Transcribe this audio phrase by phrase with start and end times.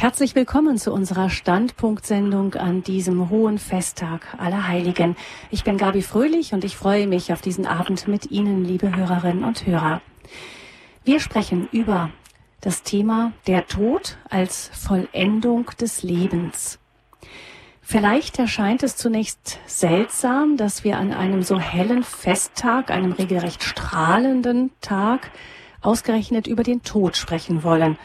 [0.00, 5.16] Herzlich willkommen zu unserer Standpunktsendung an diesem hohen Festtag aller Heiligen.
[5.50, 9.42] Ich bin Gabi Fröhlich und ich freue mich auf diesen Abend mit Ihnen, liebe Hörerinnen
[9.42, 10.00] und Hörer.
[11.02, 12.10] Wir sprechen über
[12.60, 16.78] das Thema der Tod als Vollendung des Lebens.
[17.82, 24.70] Vielleicht erscheint es zunächst seltsam, dass wir an einem so hellen Festtag, einem regelrecht strahlenden
[24.80, 25.32] Tag,
[25.80, 27.98] ausgerechnet über den Tod sprechen wollen.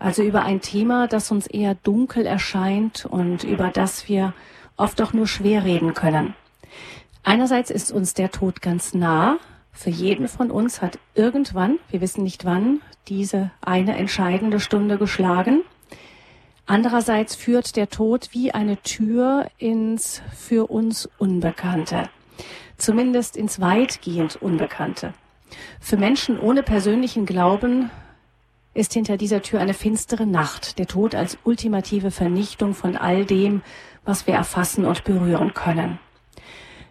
[0.00, 4.32] Also über ein Thema, das uns eher dunkel erscheint und über das wir
[4.78, 6.34] oft auch nur schwer reden können.
[7.22, 9.36] Einerseits ist uns der Tod ganz nah.
[9.72, 15.64] Für jeden von uns hat irgendwann, wir wissen nicht wann, diese eine entscheidende Stunde geschlagen.
[16.64, 22.08] Andererseits führt der Tod wie eine Tür ins für uns Unbekannte.
[22.78, 25.12] Zumindest ins weitgehend Unbekannte.
[25.78, 27.90] Für Menschen ohne persönlichen Glauben
[28.74, 33.62] ist hinter dieser Tür eine finstere Nacht, der Tod als ultimative Vernichtung von all dem,
[34.04, 35.98] was wir erfassen und berühren können.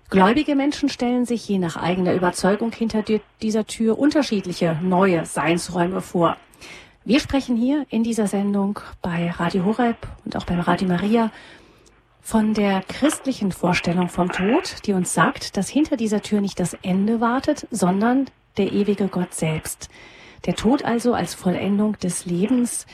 [0.09, 3.03] Gläubige Menschen stellen sich je nach eigener Überzeugung hinter
[3.41, 6.35] dieser Tür unterschiedliche neue Seinsräume vor.
[7.05, 11.31] Wir sprechen hier in dieser Sendung bei Radio Horeb und auch beim Radio Maria
[12.21, 16.75] von der christlichen Vorstellung vom Tod, die uns sagt, dass hinter dieser Tür nicht das
[16.81, 18.25] Ende wartet, sondern
[18.57, 19.89] der ewige Gott selbst.
[20.45, 22.87] Der Tod also als Vollendung des Lebens,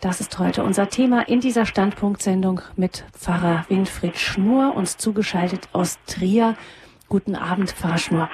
[0.00, 5.98] das ist heute unser Thema in dieser Standpunktsendung mit Pfarrer Winfried Schnur, uns zugeschaltet aus
[6.06, 6.56] Trier.
[7.08, 8.30] Guten Abend, Pfarrer Schnur.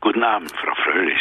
[0.00, 1.18] Guten Abend, Frau Fröhlich.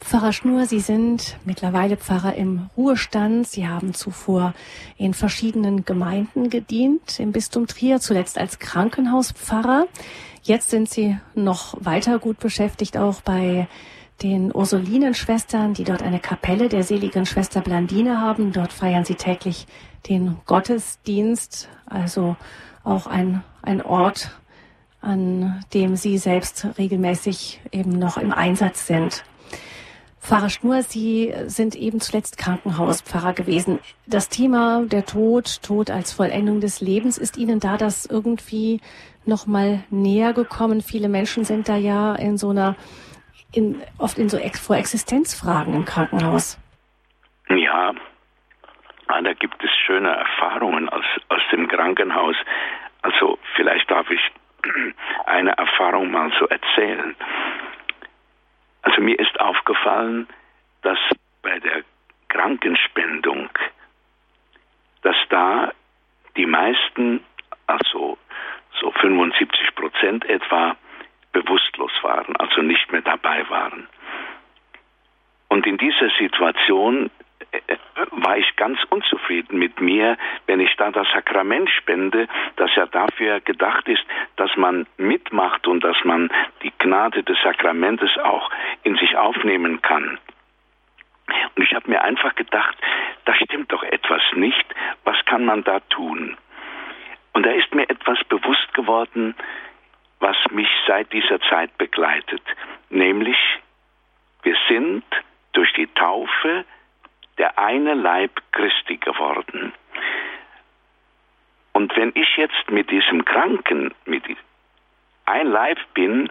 [0.00, 3.46] Pfarrer Schnur, Sie sind mittlerweile Pfarrer im Ruhestand.
[3.46, 4.52] Sie haben zuvor
[4.96, 9.86] in verschiedenen Gemeinden gedient, im Bistum Trier, zuletzt als Krankenhauspfarrer.
[10.42, 13.68] Jetzt sind Sie noch weiter gut beschäftigt, auch bei
[14.22, 18.52] den Ursulinenschwestern, die dort eine Kapelle der seligen Schwester Blandine haben.
[18.52, 19.66] Dort feiern sie täglich
[20.08, 22.36] den Gottesdienst, also
[22.84, 24.30] auch ein, ein Ort,
[25.00, 29.24] an dem sie selbst regelmäßig eben noch im Einsatz sind.
[30.22, 33.80] Pfarrer Schnur, Sie sind eben zuletzt Krankenhauspfarrer gewesen.
[34.06, 38.80] Das Thema der Tod, Tod als Vollendung des Lebens, ist Ihnen da das irgendwie
[39.26, 40.80] noch mal näher gekommen?
[40.80, 42.76] Viele Menschen sind da ja in so einer
[43.52, 46.58] in, oft in so Ex vor Existenzfragen im Krankenhaus.
[47.48, 47.92] Ja,
[49.08, 52.36] ah, da gibt es schöne Erfahrungen aus, aus dem Krankenhaus.
[53.02, 54.20] Also vielleicht darf ich
[55.26, 57.14] eine Erfahrung mal so erzählen.
[58.82, 60.28] Also mir ist aufgefallen,
[60.82, 60.98] dass
[61.42, 61.82] bei der
[62.28, 63.50] Krankenspendung,
[65.02, 65.72] dass da
[66.36, 67.22] die meisten,
[67.66, 68.18] also
[68.80, 70.76] so 75 Prozent etwa,
[71.32, 73.88] bewusstlos waren, also nicht mehr dabei waren.
[75.48, 77.10] Und in dieser Situation
[77.50, 77.76] äh,
[78.10, 80.16] war ich ganz unzufrieden mit mir,
[80.46, 84.02] wenn ich da das Sakrament spende, das ja dafür gedacht ist,
[84.36, 86.30] dass man mitmacht und dass man
[86.62, 88.50] die Gnade des Sakramentes auch
[88.82, 90.18] in sich aufnehmen kann.
[91.54, 92.76] Und ich habe mir einfach gedacht,
[93.24, 94.64] da stimmt doch etwas nicht,
[95.04, 96.36] was kann man da tun?
[97.34, 99.34] Und da ist mir etwas bewusst geworden,
[100.22, 102.42] was mich seit dieser Zeit begleitet,
[102.90, 103.36] nämlich
[104.44, 105.04] wir sind
[105.52, 106.64] durch die Taufe
[107.38, 109.72] der eine Leib Christi geworden.
[111.72, 114.22] Und wenn ich jetzt mit diesem Kranken, mit
[115.24, 116.30] ein Leib bin,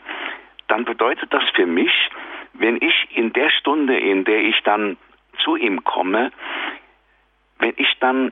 [0.67, 1.91] dann bedeutet das für mich,
[2.53, 4.97] wenn ich in der Stunde, in der ich dann
[5.43, 6.31] zu ihm komme,
[7.59, 8.31] wenn ich dann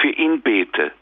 [0.00, 0.92] für ihn bete,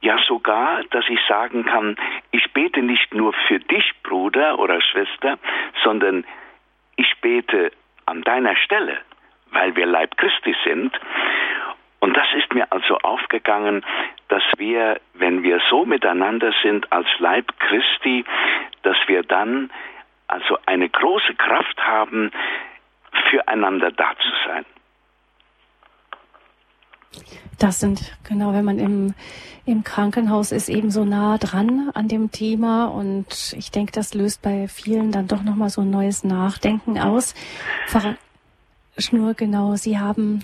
[0.00, 1.96] ja sogar, dass ich sagen kann,
[2.30, 5.38] ich bete nicht nur für dich, Bruder oder Schwester,
[5.82, 6.24] sondern
[6.96, 7.72] ich bete
[8.06, 8.98] an deiner Stelle,
[9.50, 10.98] weil wir Leib Christi sind.
[12.00, 13.84] Und das ist mir also aufgegangen,
[14.28, 18.24] dass wir, wenn wir so miteinander sind als Leib Christi,
[18.82, 19.70] dass wir dann
[20.28, 22.30] also eine große Kraft haben,
[23.30, 24.64] füreinander da zu sein.
[27.58, 29.14] Das sind, genau, wenn man im,
[29.66, 32.86] im Krankenhaus ist, eben so nah dran an dem Thema.
[32.86, 37.34] Und ich denke, das löst bei vielen dann doch nochmal so ein neues Nachdenken aus.
[37.88, 38.16] Pfarrer
[38.96, 40.42] Schnur, genau, Sie haben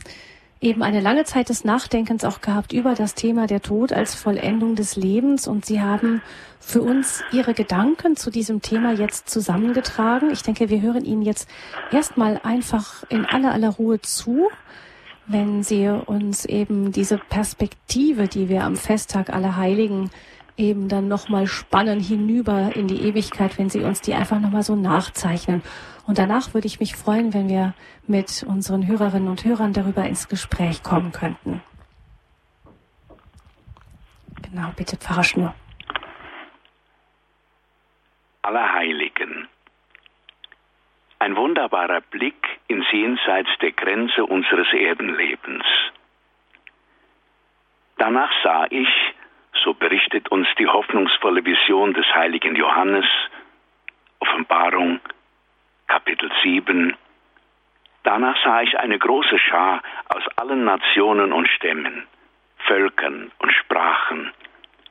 [0.60, 4.74] eben eine lange Zeit des Nachdenkens auch gehabt über das Thema der Tod als Vollendung
[4.74, 5.46] des Lebens.
[5.46, 6.22] Und Sie haben
[6.58, 10.30] für uns Ihre Gedanken zu diesem Thema jetzt zusammengetragen.
[10.30, 11.48] Ich denke, wir hören Ihnen jetzt
[11.92, 14.48] erstmal einfach in aller aller Ruhe zu
[15.26, 20.10] wenn Sie uns eben diese Perspektive, die wir am Festtag aller Heiligen
[20.56, 24.76] eben dann nochmal spannen hinüber in die Ewigkeit, wenn Sie uns die einfach nochmal so
[24.76, 25.62] nachzeichnen.
[26.06, 27.74] Und danach würde ich mich freuen, wenn wir
[28.06, 31.62] mit unseren Hörerinnen und Hörern darüber ins Gespräch kommen könnten.
[34.42, 35.54] Genau, bitte, Pfarrer Schnur.
[38.42, 39.48] Allerheiligen.
[41.24, 45.64] Ein wunderbarer Blick ins Jenseits der Grenze unseres Erdenlebens.
[47.96, 48.90] Danach sah ich,
[49.54, 53.06] so berichtet uns die hoffnungsvolle Vision des heiligen Johannes,
[54.18, 55.00] Offenbarung,
[55.86, 56.94] Kapitel 7,
[58.02, 59.80] danach sah ich eine große Schar
[60.10, 62.06] aus allen Nationen und Stämmen,
[62.66, 64.30] Völkern und Sprachen.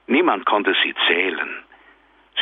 [0.08, 1.64] Niemand konnte sie zählen.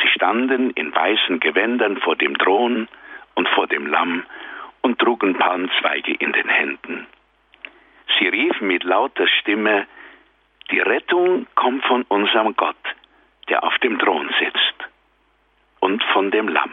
[0.00, 2.88] Sie standen in weißen Gewändern vor dem Thron
[3.34, 4.24] und vor dem Lamm
[4.82, 7.06] und trugen Palmzweige in den Händen.
[8.18, 9.86] Sie riefen mit lauter Stimme,
[10.70, 12.76] die Rettung kommt von unserem Gott,
[13.48, 14.90] der auf dem Thron sitzt,
[15.80, 16.72] und von dem Lamm.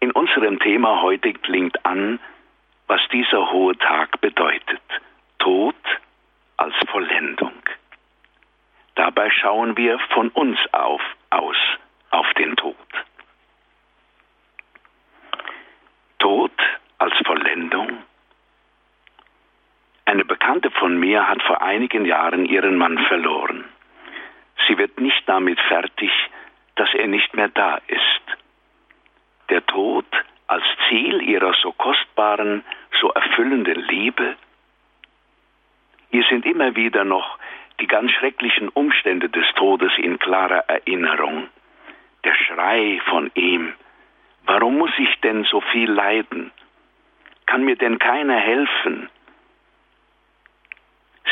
[0.00, 2.20] In unserem Thema heute klingt an,
[2.86, 4.82] was dieser hohe Tag bedeutet.
[5.38, 5.74] Tod
[6.56, 7.52] als Vollendung.
[8.94, 11.56] Dabei schauen wir von uns auf, aus
[12.10, 12.76] auf den Tod.
[16.26, 16.50] Tod
[16.98, 17.98] als Vollendung.
[20.06, 23.64] Eine Bekannte von mir hat vor einigen Jahren ihren Mann verloren.
[24.66, 26.10] Sie wird nicht damit fertig,
[26.74, 28.24] dass er nicht mehr da ist.
[29.50, 30.04] Der Tod
[30.48, 32.64] als Ziel ihrer so kostbaren,
[33.00, 34.34] so erfüllenden Liebe.
[36.10, 37.38] Ihr sind immer wieder noch
[37.78, 41.46] die ganz schrecklichen Umstände des Todes in klarer Erinnerung.
[42.24, 43.74] Der Schrei von ihm,
[44.46, 46.50] warum muss ich denn so viel leiden?
[47.46, 49.08] Kann mir denn keiner helfen?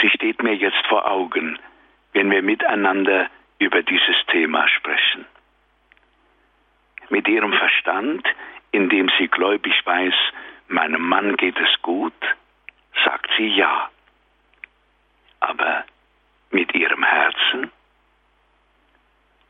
[0.00, 1.58] Sie steht mir jetzt vor Augen,
[2.12, 3.28] wenn wir miteinander
[3.58, 5.24] über dieses Thema sprechen.
[7.08, 8.26] Mit ihrem Verstand,
[8.72, 10.14] indem sie gläubig weiß,
[10.68, 12.12] meinem Mann geht es gut,
[13.04, 13.88] sagt sie ja.
[15.40, 15.84] Aber
[16.50, 17.70] mit ihrem Herzen?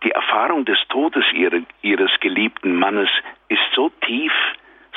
[0.04, 3.08] Die Erfahrung des Todes ihres geliebten Mannes
[3.48, 4.32] ist so tief,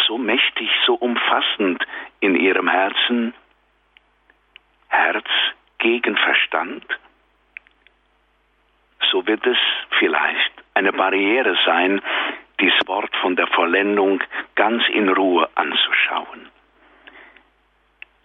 [0.06, 1.82] so mächtig, so umfassend
[2.20, 3.34] in ihrem Herzen.
[4.90, 5.28] Herz
[5.78, 6.86] gegen Verstand?
[9.10, 9.58] So wird es
[9.98, 12.02] vielleicht eine Barriere sein,
[12.60, 14.22] dieses Wort von der Vollendung
[14.56, 16.50] ganz in Ruhe anzuschauen.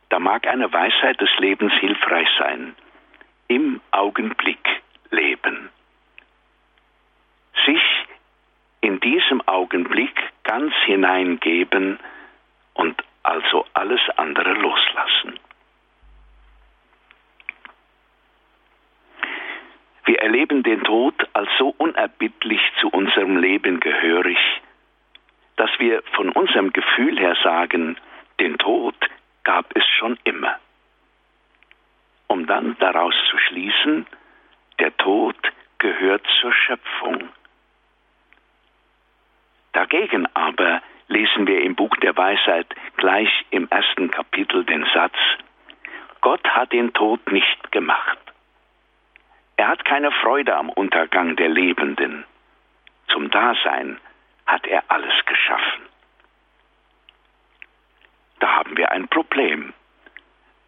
[0.08, 2.75] Da mag eine Weisheit des Lebens hilfreich sein.
[3.46, 5.70] Im Augenblick leben.
[7.67, 7.82] Sich
[8.81, 11.99] in diesem Augenblick ganz hineingeben
[12.75, 15.38] und also alles andere loslassen.
[20.05, 24.38] Wir erleben den Tod als so unerbittlich zu unserem Leben gehörig,
[25.56, 27.97] dass wir von unserem Gefühl her sagen,
[28.41, 28.97] den Tod
[29.44, 30.59] gab es schon immer.
[32.26, 34.06] Um dann daraus zu schließen,
[34.81, 35.37] der Tod
[35.79, 37.29] gehört zur Schöpfung.
[39.82, 45.17] Dagegen aber lesen wir im Buch der Weisheit gleich im ersten Kapitel den Satz,
[46.20, 48.19] Gott hat den Tod nicht gemacht.
[49.56, 52.25] Er hat keine Freude am Untergang der Lebenden.
[53.08, 53.99] Zum Dasein
[54.46, 55.82] hat er alles geschaffen.
[58.38, 59.75] Da haben wir ein Problem.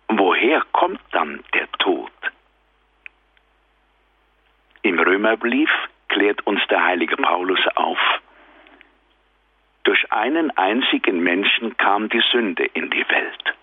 [0.08, 2.10] Woher kommt dann der Tod?
[4.82, 5.70] Im Römerbrief
[6.08, 8.00] klärt uns der heilige Paulus auf.
[9.84, 13.54] Durch einen einzigen Menschen kam die Sünde in die Welt.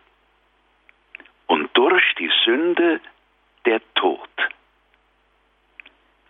[1.47, 3.01] Und durch die Sünde
[3.65, 4.29] der Tod.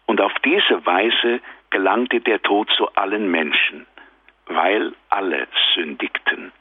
[0.05, 3.85] Und auf diese Weise gelangte der Tod zu allen Menschen,
[4.45, 6.51] weil alle sündigten.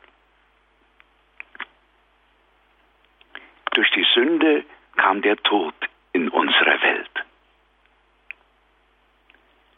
[3.72, 4.64] Durch die Sünde
[4.96, 5.74] kam der Tod
[6.12, 7.10] in unsere Welt.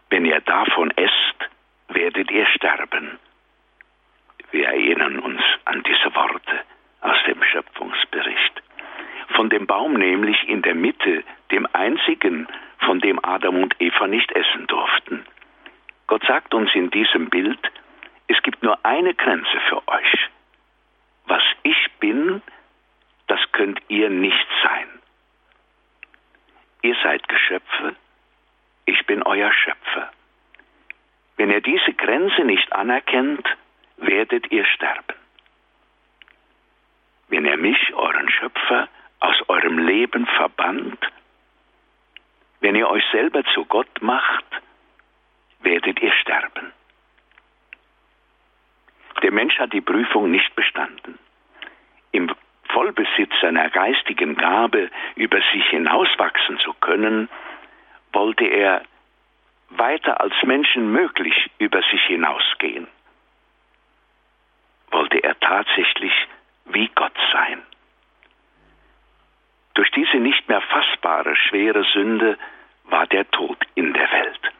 [0.08, 1.50] Wenn ihr davon esst,
[1.88, 3.18] werdet ihr sterben.
[4.52, 6.60] Wir erinnern uns an diese Worte
[7.00, 8.62] aus dem Schöpfungsbericht.
[9.34, 12.46] Von dem Baum nämlich in der Mitte, dem einzigen,
[12.80, 15.24] von dem Adam und Eva nicht essen durften.
[16.06, 17.58] Gott sagt uns in diesem Bild,
[18.28, 20.28] es gibt nur eine Grenze für euch.
[21.26, 22.42] Was ich bin,
[23.28, 24.86] das könnt ihr nicht sein.
[26.82, 27.96] Ihr seid Geschöpfe,
[28.84, 30.12] ich bin euer Schöpfer.
[31.38, 33.48] Wenn ihr diese Grenze nicht anerkennt,
[34.02, 35.16] werdet ihr sterben.
[37.28, 38.88] Wenn ihr mich, euren Schöpfer,
[39.20, 40.98] aus eurem Leben verbannt,
[42.60, 44.44] wenn ihr euch selber zu Gott macht,
[45.60, 46.72] werdet ihr sterben.
[49.22, 51.18] Der Mensch hat die Prüfung nicht bestanden.
[52.10, 52.34] Im
[52.68, 57.28] Vollbesitz einer geistigen Gabe über sich hinauswachsen zu können,
[58.12, 58.82] wollte er
[59.70, 62.88] weiter als Menschen möglich über sich hinausgehen.
[64.92, 66.12] Wollte er tatsächlich
[66.66, 67.62] wie Gott sein.
[69.74, 72.38] Durch diese nicht mehr fassbare, schwere Sünde
[72.84, 74.52] war der Tod in der Welt.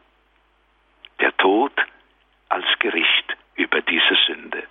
[1.20, 1.72] Der Tod
[2.48, 4.64] als Gericht über diese Sünde.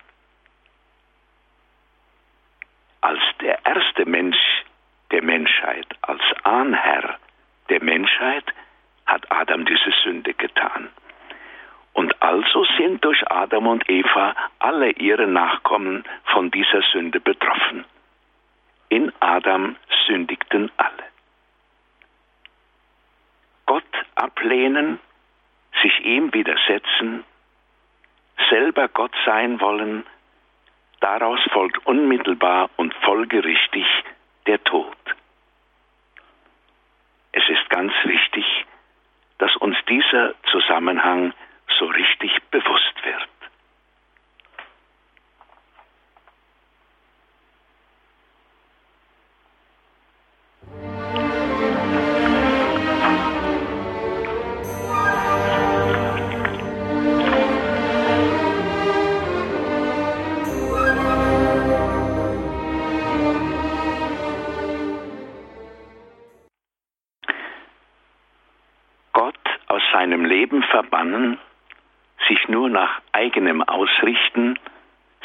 [3.00, 4.64] Als der erste Mensch
[5.10, 7.18] der Menschheit, als Ahnherr
[7.68, 8.44] der Menschheit,
[9.06, 10.90] hat Adam diese Sünde getan.
[11.94, 17.84] Und also sind durch Adam und Eva alle ihre Nachkommen von dieser Sünde betroffen.
[18.88, 21.04] In Adam sündigten alle.
[23.66, 23.84] Gott
[24.14, 24.98] ablehnen,
[25.82, 27.24] sich ihm widersetzen,
[28.50, 30.04] selber Gott sein wollen,
[31.00, 33.86] daraus folgt unmittelbar und folgerichtig
[34.46, 34.96] der Tod.
[37.32, 38.44] Es ist ganz wichtig,
[39.38, 41.32] dass uns dieser Zusammenhang
[41.82, 43.28] so richtig bewusst wird.
[70.72, 71.38] verbannen,
[72.28, 74.58] sich nur nach eigenem ausrichten,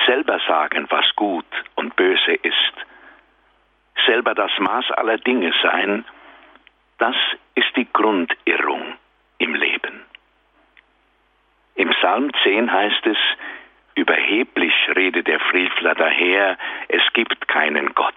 [0.05, 2.73] selber sagen, was gut und böse ist,
[4.05, 6.05] selber das Maß aller Dinge sein,
[6.97, 7.15] das
[7.55, 8.93] ist die Grundirrung
[9.37, 10.05] im Leben.
[11.75, 13.17] Im Psalm 10 heißt es,
[13.95, 18.13] überheblich redet der Frevler daher, es gibt keinen Gott.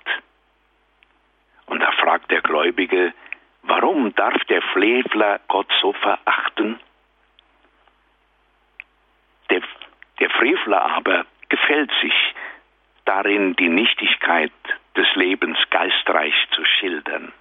[1.67, 3.13] Und da fragt der Gläubige,
[3.63, 6.81] warum darf der Frevler Gott so verachten?
[9.51, 9.63] Der,
[10.21, 12.15] der Frevler aber gefällt sich
[13.05, 14.53] darin, die Nichtigkeit
[14.97, 17.33] des Lebens geistreich zu schildern.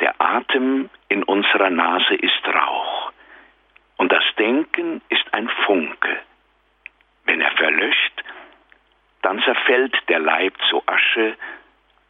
[0.00, 3.12] Der Atem in unserer Nase ist Rauch
[3.96, 6.20] und das Denken ist ein Funke.
[7.24, 8.24] Wenn er verlöscht,
[9.22, 11.36] dann zerfällt der Leib zu Asche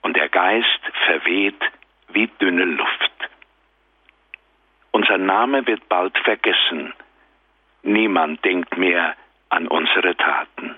[0.02, 1.62] und der Geist verweht
[2.08, 3.12] wie dünne Luft.
[4.90, 6.92] Unser Name wird bald vergessen,
[7.84, 9.14] Niemand denkt mehr
[9.50, 10.74] an unsere Taten.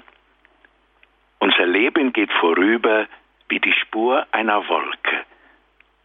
[1.39, 3.07] Unser Leben geht vorüber
[3.49, 5.25] wie die Spur einer Wolke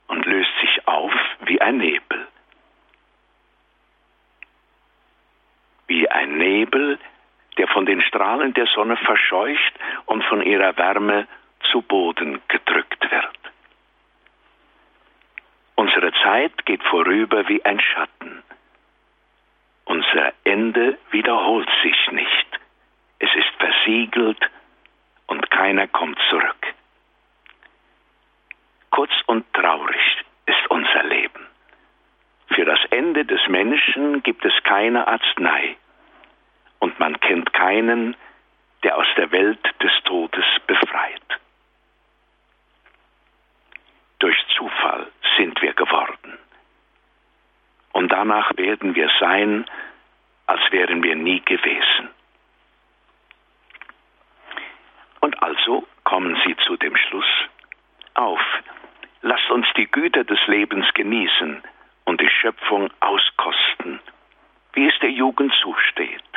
[0.07, 1.11] und löst sich auf
[1.45, 2.27] wie ein Nebel.
[5.87, 6.99] Wie ein Nebel,
[7.57, 9.73] der von den Strahlen der Sonne verscheucht
[10.05, 11.27] und von ihrer Wärme
[11.71, 13.39] zu Boden gedrückt wird.
[15.73, 18.43] Unsere Zeit geht vorüber wie ein Schatten
[19.85, 22.47] unser Ende wiederholt sich nicht.
[23.19, 24.49] Es ist versiegelt
[25.27, 26.73] und keiner kommt zurück.
[28.89, 31.47] Kurz und traurig ist unser Leben.
[32.47, 35.77] Für das Ende des Menschen gibt es keine Arznei
[36.79, 38.15] und man kennt keinen,
[38.83, 41.21] der aus der Welt des Todes befreit.
[44.19, 45.07] Durch Zufall
[45.37, 46.37] sind wir geworden
[47.93, 49.65] und danach werden wir sein,
[50.45, 52.09] als wären wir nie gewesen.
[55.21, 57.31] Und also kommen sie zu dem Schluss,
[58.13, 58.41] auf,
[59.23, 61.63] lasst uns die Güter des Lebens genießen
[62.05, 63.99] und die Schöpfung auskosten,
[64.73, 66.31] wie es der Jugend zusteht.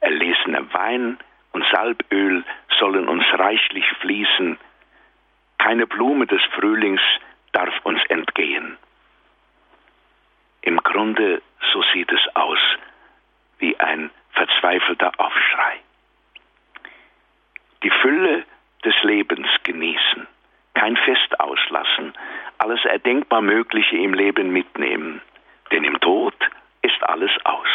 [0.00, 1.16] Erlesener Wein
[1.52, 2.44] und Salböl
[2.78, 4.58] sollen uns reichlich fließen,
[5.56, 7.00] keine Blume des Frühlings
[7.52, 8.76] darf uns entgehen.
[10.62, 12.58] Im Grunde, so sieht es aus,
[13.58, 15.80] wie ein verzweifelter Aufschrei.
[17.82, 18.44] Die Fülle
[18.84, 20.26] des Lebens genießen,
[20.74, 22.14] kein Fest auslassen,
[23.12, 25.20] alles erdenkbar Mögliche im Leben mitnehmen,
[25.70, 26.34] denn im Tod
[26.80, 27.68] ist alles aus.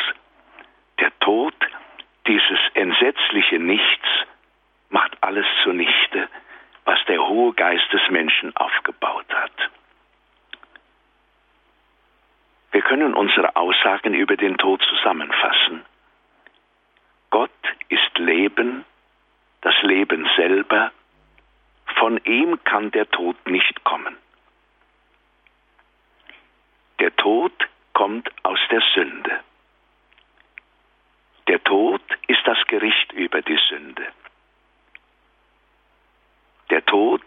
[1.00, 1.53] Der Tod,
[2.25, 4.08] dieses entsetzliche Nichts,
[4.89, 6.27] macht alles zunichte,
[6.86, 9.70] was der hohe Geist des Menschen aufgebaut hat.
[12.72, 15.86] Wir können unsere Aussagen über den Tod zusammenfassen.
[17.29, 17.51] Gott
[17.89, 18.86] ist Leben,
[19.62, 20.91] das Leben selber,
[22.00, 24.17] von ihm kann der Tod nicht kommen.
[27.00, 27.53] Der Tod
[27.94, 29.39] kommt aus der Sünde.
[31.48, 34.08] Der Tod ist das Gericht über die Sünde.
[36.72, 37.22] Der Tod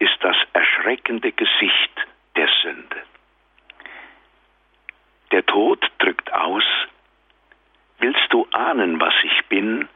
[0.00, 1.92] ist das erschreckende Gesicht
[2.36, 3.02] der Sünde.
[5.30, 6.64] Der Tod drückt aus,
[7.98, 9.88] willst du ahnen, was ich bin,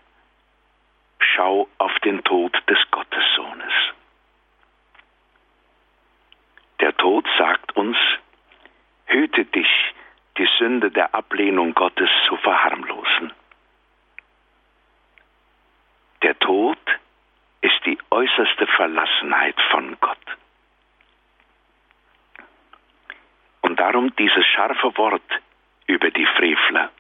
[1.19, 3.73] schau auf den Tod des Gottessohnes.
[6.81, 7.99] Der Tod sagt uns,
[9.07, 9.95] hüte dich,
[10.37, 13.33] die Sünde der Ablehnung Gottes zu verharmlosen.
[16.23, 16.79] Der Tod
[17.63, 20.27] ist die äußerste Verlassenheit von Gott.
[23.63, 25.41] Und darum dieses scharfe Wort
[25.87, 26.91] über die Frevler.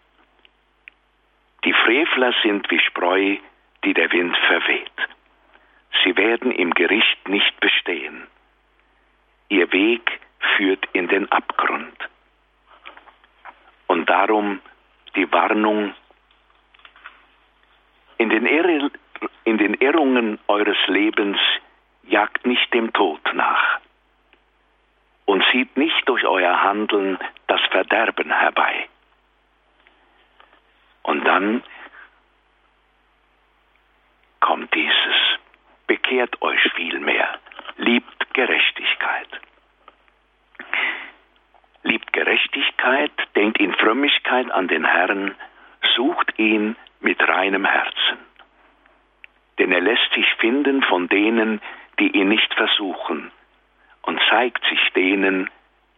[1.64, 3.36] Die Frevler sind wie Spreu,
[3.84, 5.08] die der Wind verweht.
[6.04, 8.26] Sie werden im Gericht nicht bestehen.
[9.48, 10.20] Ihr Weg
[10.56, 11.96] führt in den Abgrund.
[13.86, 14.60] Und darum
[15.14, 15.94] die Warnung,
[18.18, 18.90] in den, Irr
[19.44, 21.38] in den Irrungen eures Lebens
[22.04, 23.80] jagt nicht dem Tod nach
[25.24, 28.88] und zieht nicht durch euer Handeln das Verderben herbei.
[31.02, 31.62] Und dann
[34.40, 35.38] kommt dieses,
[36.06, 37.38] bekehrt euch vielmehr,
[37.78, 39.28] liebt Gerechtigkeit.
[41.82, 45.34] Liebt Gerechtigkeit, denkt in Frömmigkeit an den Herrn,
[45.96, 48.18] sucht ihn mit reinem Herzen.
[49.58, 51.60] Denn er lässt sich finden von denen,
[51.98, 53.32] die ihn nicht versuchen,
[54.02, 55.50] und zeigt sich denen,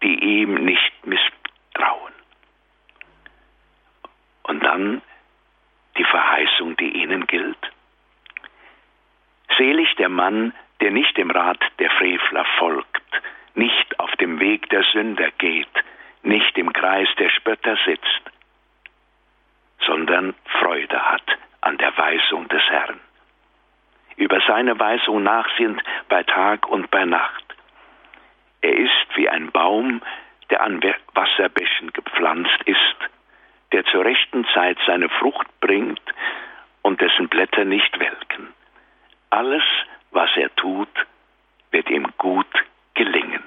[0.03, 2.15] die ihm nicht misstrauen.
[4.45, 5.03] Und dann
[5.99, 7.59] die Verheißung, die ihnen gilt.
[9.57, 13.23] Selig der Mann, der nicht dem Rat der Frevler folgt,
[13.55, 15.69] nicht auf dem Weg der Sünder geht,
[16.23, 18.23] nicht im Kreis der Spötter sitzt,
[19.81, 21.25] sondern Freude hat
[21.61, 23.01] an der Weisung des Herrn.
[24.17, 27.45] Über seine Weisung nachsinnt bei Tag und bei Nacht.
[28.61, 30.03] Er ist wie ein Baum,
[30.51, 30.83] der an
[31.15, 32.97] Wasserbächen gepflanzt ist,
[33.73, 36.03] der zur rechten Zeit seine Frucht bringt
[36.83, 38.53] und dessen Blätter nicht welken.
[39.31, 39.63] Alles,
[40.11, 40.89] was er tut,
[41.71, 42.47] wird ihm gut
[42.95, 43.43] gelingen.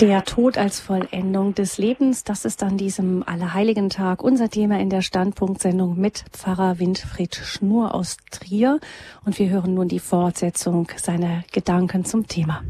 [0.00, 5.02] Der Tod als Vollendung des Lebens, das ist an diesem Allerheiligen-Tag unser Thema in der
[5.02, 8.78] Standpunktsendung mit Pfarrer Winfried Schnur aus Trier.
[9.26, 12.62] Und wir hören nun die Fortsetzung seiner Gedanken zum Thema.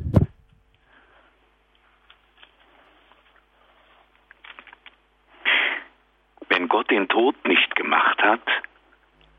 [6.49, 8.41] Wenn Gott den Tod nicht gemacht hat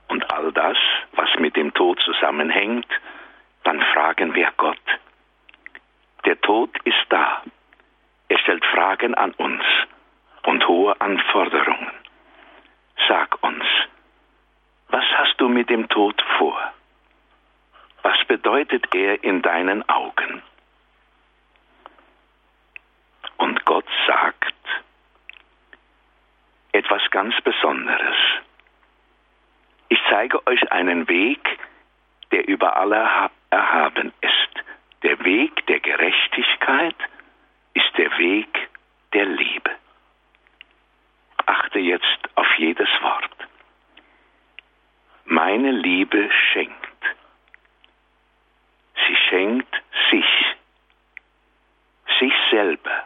[0.10, 0.78] und all das,
[1.14, 2.86] was mit dem Tod zusammenhängt,
[3.64, 4.78] dann fragen wir Gott.
[6.28, 7.42] Der Tod ist da.
[8.30, 9.64] Er stellt Fragen an uns
[10.44, 11.92] und hohe Anforderungen.
[13.08, 13.66] Sag uns,
[14.90, 16.58] was hast du mit dem Tod vor?
[18.04, 20.42] Was bedeutet er in deinen Augen?
[23.38, 24.54] Und Gott sagt
[26.72, 28.16] etwas ganz Besonderes.
[29.90, 31.60] Ich zeige euch einen Weg,
[32.32, 34.66] der über alle erhaben ist.
[35.04, 36.96] Der Weg der Gerechtigkeit,
[37.80, 38.70] ist der Weg
[39.14, 39.72] der Liebe.
[41.46, 43.36] Achte jetzt auf jedes Wort.
[45.26, 46.76] Meine Liebe schenkt.
[49.08, 49.74] Sie schenkt
[50.12, 50.26] sich,
[52.20, 53.06] sich selber,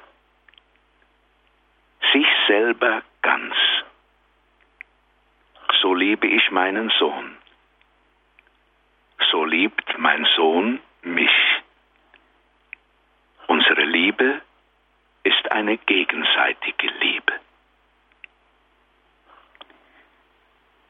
[2.12, 3.56] sich selber ganz.
[5.82, 7.38] So liebe ich meinen Sohn.
[9.32, 11.38] So liebt mein Sohn mich.
[13.48, 14.42] Unsere Liebe
[15.24, 17.34] ist eine gegenseitige Liebe.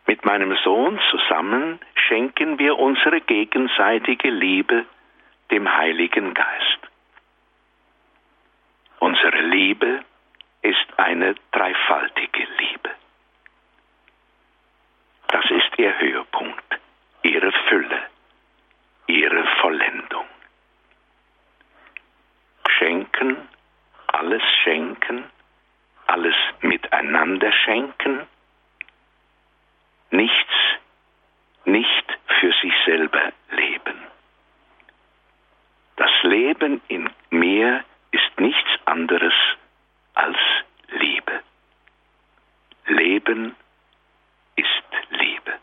[0.06, 1.00] Mit meinem Sohn
[1.44, 4.86] zusammen schenken wir unsere gegenseitige Liebe
[5.52, 6.80] dem Heiligen Geist.
[9.00, 10.04] Unsere Liebe
[10.62, 12.90] ist eine dreifaltige Liebe.
[15.28, 16.80] Das ist ihr Höhepunkt,
[17.24, 18.02] ihre Fülle,
[19.08, 20.26] ihre Vollendung.
[22.78, 23.38] Schenken
[24.08, 25.26] alles schenken,
[26.08, 28.28] alles miteinander schenken,
[30.12, 30.54] nichts
[31.66, 32.06] nicht
[32.40, 33.96] für sich selber leben.
[35.96, 39.34] Das Leben in mir ist nichts anderes
[40.14, 40.38] als
[40.90, 41.42] Liebe.
[42.88, 43.56] Leben
[44.56, 44.68] ist
[45.10, 45.54] Liebe.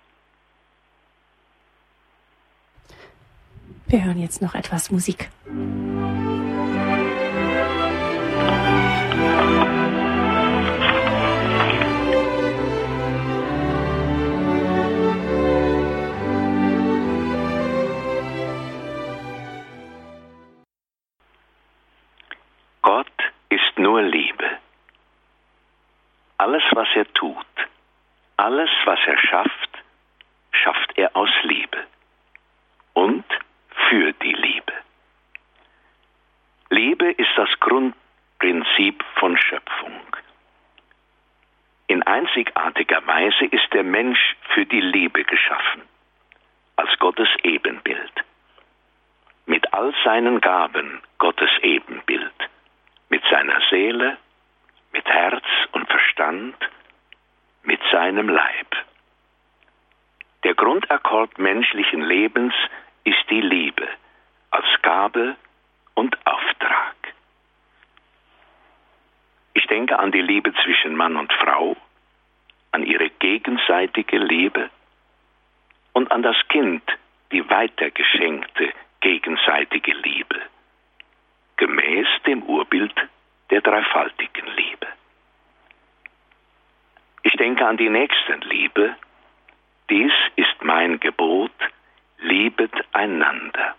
[3.87, 5.31] Wir hören jetzt noch etwas Musik.
[28.41, 29.71] Alles, was er schafft,
[30.53, 31.79] schafft er aus Liebe
[32.95, 33.25] und
[33.89, 34.73] für die Liebe.
[36.71, 40.01] Liebe ist das Grundprinzip von Schöpfung.
[41.89, 45.83] In einzigartiger Weise ist der Mensch für die Liebe geschaffen,
[46.77, 48.13] als Gottes Ebenbild.
[49.45, 52.39] Mit all seinen Gaben Gottes Ebenbild,
[53.11, 54.17] mit seiner Seele,
[54.93, 56.57] mit Herz und Verstand,
[57.63, 58.77] mit seinem Leib.
[60.45, 62.55] Der Grundakkord menschlichen Lebens
[63.05, 63.87] ist die Liebe
[64.51, 65.37] als Gabe
[65.95, 66.97] und Auftrag.
[69.55, 71.77] Ich denke an die Liebe zwischen Mann und Frau,
[72.73, 74.71] an ihre gegenseitige Liebe
[75.93, 76.83] und an das Kind,
[77.33, 80.41] die weitergeschenkte gegenseitige Liebe,
[81.57, 82.95] gemäß dem Urbild
[83.51, 84.87] der dreifaltigen Liebe.
[87.41, 88.97] Ich denke an die Nächstenliebe.
[89.89, 91.51] Dies ist mein Gebot,
[92.19, 93.77] liebet einander.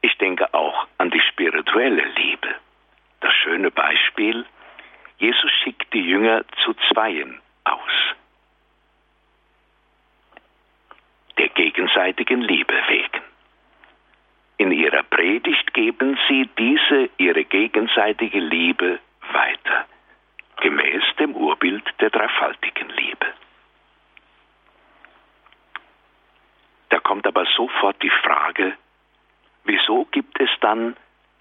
[0.00, 2.54] Ich denke auch an die spirituelle Liebe.
[3.20, 4.46] Das schöne Beispiel,
[5.18, 8.16] Jesus schickt die Jünger zu Zweien aus.
[11.36, 13.20] Der gegenseitigen Liebe wegen.
[14.56, 18.98] In ihrer Predigt geben sie diese ihre gegenseitige Liebe
[19.30, 19.84] weiter,
[20.60, 23.26] gemäß dem Urbild der dreifaltigen Liebe.
[26.90, 28.76] Da kommt aber sofort die Frage,
[29.64, 30.96] wieso gibt es dann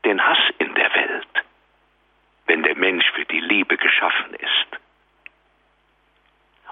[0.06, 1.44] den Hass in der Welt,
[2.46, 4.80] wenn der Mensch für die Liebe geschaffen ist?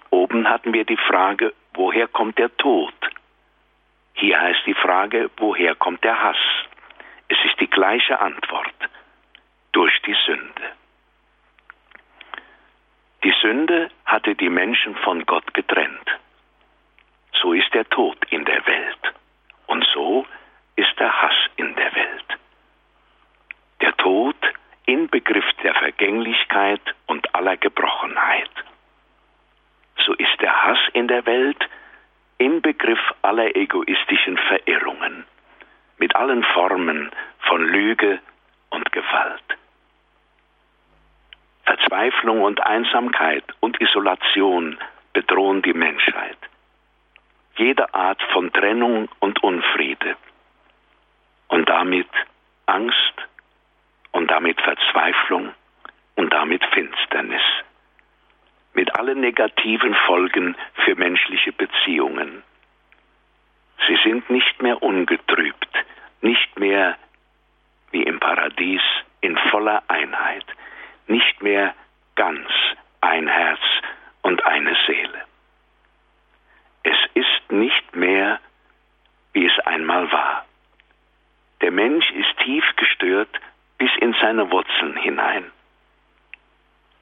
[0.10, 2.94] Oben hatten wir die Frage, woher kommt der Tod?
[4.14, 6.38] Hier heißt die Frage, woher kommt der Hass?
[7.28, 8.74] Es ist die gleiche Antwort.
[9.74, 10.72] Durch die Sünde.
[13.28, 16.10] Die Sünde hatte die Menschen von Gott getrennt.
[17.34, 19.14] So ist der Tod in der Welt.
[19.66, 20.26] Und so
[20.78, 22.38] ist der Hass in der Welt.
[23.82, 24.38] Der Tod
[24.86, 28.50] Inbegriff der Vergänglichkeit und aller Gebrochenheit.
[30.06, 31.68] So ist der Hass in der Welt
[32.38, 35.26] Inbegriff aller egoistischen Verirrungen,
[35.98, 38.22] mit allen Formen von Lüge
[38.70, 39.58] und Gewalt.
[41.68, 44.78] Verzweiflung und Einsamkeit und Isolation
[45.12, 46.38] bedrohen die Menschheit.
[47.58, 50.16] Jede Art von Trennung und Unfriede.
[51.50, 52.08] Und damit
[52.68, 53.14] Angst
[54.14, 55.54] und damit Verzweiflung
[56.16, 57.42] und damit Finsternis
[58.74, 62.44] mit allen negativen Folgen für menschliche Beziehungen.
[63.88, 65.74] Sie sind nicht mehr ungetrübt,
[66.22, 66.98] nicht mehr
[67.92, 68.82] wie im Paradies
[69.20, 70.46] in voller Einheit,
[71.08, 71.74] nicht mehr
[72.16, 72.50] ganz
[73.02, 73.62] ein Herz
[74.22, 75.22] und eine Seele.
[76.84, 78.40] Es ist nicht mehr,
[79.34, 80.46] wie es einmal war.
[81.62, 83.40] Der Mensch ist tief gestört
[83.78, 85.52] bis in seine Wurzeln hinein.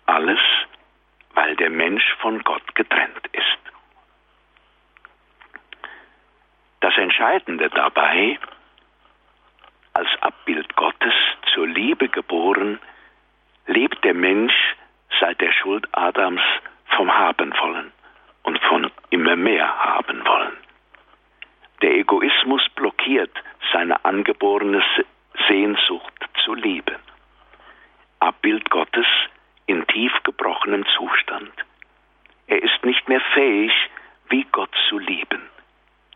[0.06, 0.40] Alles
[1.36, 3.60] weil der Mensch von Gott getrennt ist.
[6.80, 8.40] Das Entscheidende dabei,
[9.94, 11.14] als Abbild Gottes
[11.54, 12.80] zur Liebe geboren,
[13.68, 14.76] lebt der Mensch
[15.20, 16.42] seit der Schuld Adams
[16.96, 17.92] vom Haben wollen
[18.44, 20.58] und von immer mehr haben wollen.
[21.82, 23.32] Der Egoismus blockiert
[23.72, 24.84] seine angeborene
[25.48, 26.96] Sehnsucht zur Liebe.
[28.20, 29.08] Abbild Gottes
[29.68, 31.52] in tief gebrochenem Zustand.
[32.48, 33.72] Er ist nicht mehr fähig,
[34.30, 35.42] wie Gott zu lieben,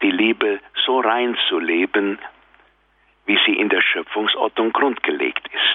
[0.02, 2.20] die Liebe so rein zu leben,
[3.26, 5.69] wie sie in der Schöpfungsordnung grundgelegt ist.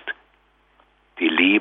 [1.45, 1.61] Die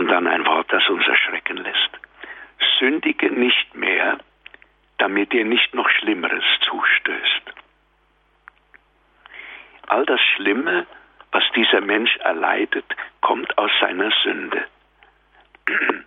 [0.00, 1.90] Und dann ein Wort, das uns erschrecken lässt.
[2.78, 4.16] Sündige nicht mehr,
[4.96, 7.42] damit dir nicht noch Schlimmeres zustößt.
[9.88, 10.86] All das Schlimme,
[11.32, 12.86] was dieser Mensch erleidet,
[13.20, 14.64] kommt aus seiner Sünde.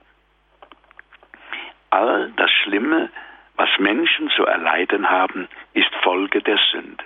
[1.92, 3.12] All das Schlimme,
[3.58, 7.06] was Menschen zu erleiden haben, ist Folge der Sünde.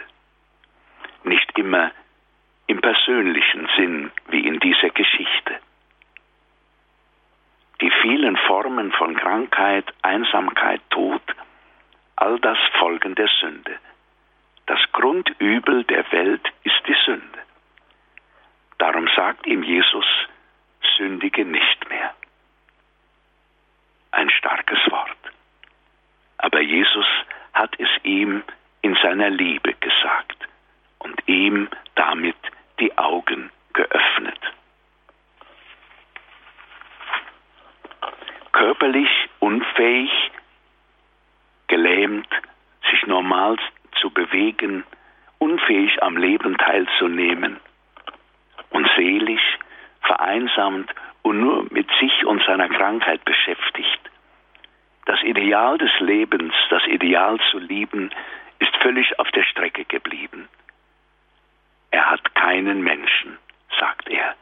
[1.26, 1.92] Nicht immer
[2.68, 5.60] im persönlichen Sinn wie in dieser Geschichte.
[7.82, 11.22] Die vielen Formen von Krankheit, Einsamkeit, Tod,
[12.16, 13.78] all das Folgen der Sünde.
[14.66, 17.40] Das Grundübel der Welt ist die Sünde.
[18.80, 20.06] Darum sagt ihm Jesus,
[20.98, 22.14] sündige nicht mehr.
[24.12, 25.18] Ein starkes Wort.
[26.40, 27.06] Aber Jesus
[27.54, 28.44] hat es ihm
[28.82, 30.48] in seiner Liebe gesagt
[31.00, 32.38] und ihm damit
[32.80, 34.40] die Augen geöffnet.
[38.58, 40.10] Körperlich unfähig,
[41.68, 42.28] gelähmt,
[42.90, 43.56] sich normal
[44.02, 44.84] zu bewegen,
[45.38, 47.60] unfähig am Leben teilzunehmen
[48.72, 49.60] und seelisch
[50.02, 50.90] vereinsamt
[51.22, 54.02] und nur mit sich und seiner Krankheit beschäftigt.
[55.06, 58.10] Das Ideal des Lebens, das Ideal zu lieben,
[58.58, 60.50] ist völlig auf der Strecke geblieben.
[61.92, 63.38] Er hat keinen Menschen,
[63.80, 64.34] sagt er,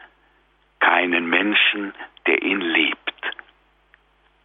[0.80, 1.94] keinen Menschen,
[2.28, 3.05] der ihn liebt.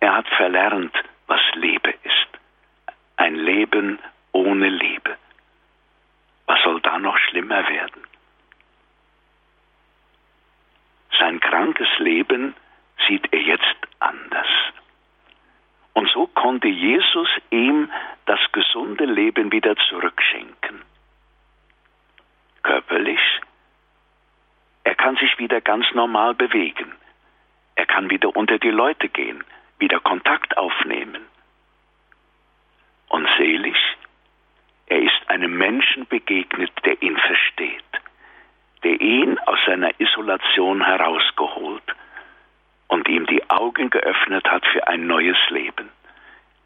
[0.00, 0.94] Er hat verlernt,
[1.26, 2.28] was Liebe ist.
[3.16, 3.98] Ein Leben
[4.32, 5.16] ohne Liebe.
[6.46, 8.02] Was soll da noch schlimmer werden?
[11.18, 12.54] Sein krankes Leben
[13.06, 14.48] sieht er jetzt anders.
[15.92, 17.90] Und so konnte Jesus ihm
[18.24, 20.80] das gesunde Leben wieder zurückschenken.
[22.62, 23.20] Körperlich,
[24.84, 26.92] er kann sich wieder ganz normal bewegen.
[27.74, 29.44] Er kann wieder unter die Leute gehen,
[29.80, 31.26] wieder Kontakt aufnehmen.
[33.08, 33.96] Und seelisch,
[34.86, 37.84] er ist einem Menschen begegnet, der ihn versteht,
[38.82, 41.94] der ihn aus seiner Isolation herausgeholt
[42.88, 45.90] und ihm die Augen geöffnet hat für ein neues Leben.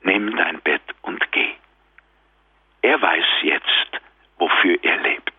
[0.02, 1.54] Nimm dein Bett und geh.
[2.82, 4.00] Er weiß jetzt,
[4.38, 5.32] wofür er lebt.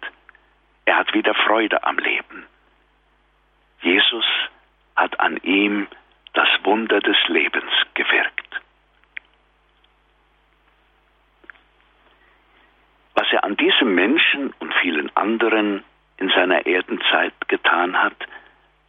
[0.86, 2.46] Er hat wieder Freude am Leben.
[3.82, 4.26] Jesus
[4.96, 5.88] hat an ihm
[6.36, 8.62] das Wunder des Lebens gewirkt.
[13.16, 15.84] Was er an diesem Menschen und vielen anderen
[16.18, 18.18] in seiner Erdenzeit getan hat,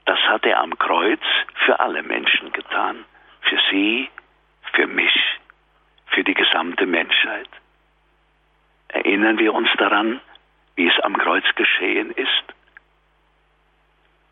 [0.04, 1.22] das hat er am Kreuz
[1.64, 3.04] für alle Menschen getan.
[3.42, 4.08] Für sie,
[4.72, 5.14] für mich,
[6.06, 7.48] für die gesamte Menschheit.
[8.88, 10.20] Erinnern wir uns daran,
[10.74, 12.44] wie es am Kreuz geschehen ist?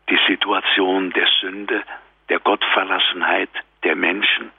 [0.09, 1.83] Die Situation der Sünde,
[2.29, 3.49] der Gottverlassenheit
[3.83, 4.51] der Menschen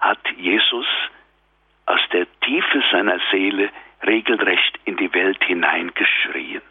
[0.00, 0.86] hat Jesus
[1.86, 3.70] aus der Tiefe seiner Seele
[4.06, 6.62] regelrecht in die Welt hineingeschrien.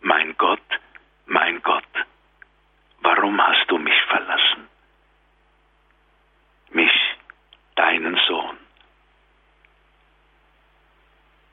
[0.00, 0.60] Mein Gott,
[1.26, 1.84] mein Gott,
[3.00, 4.68] warum hast du mich verlassen?
[6.70, 7.16] Mich,
[7.76, 8.58] deinen Sohn.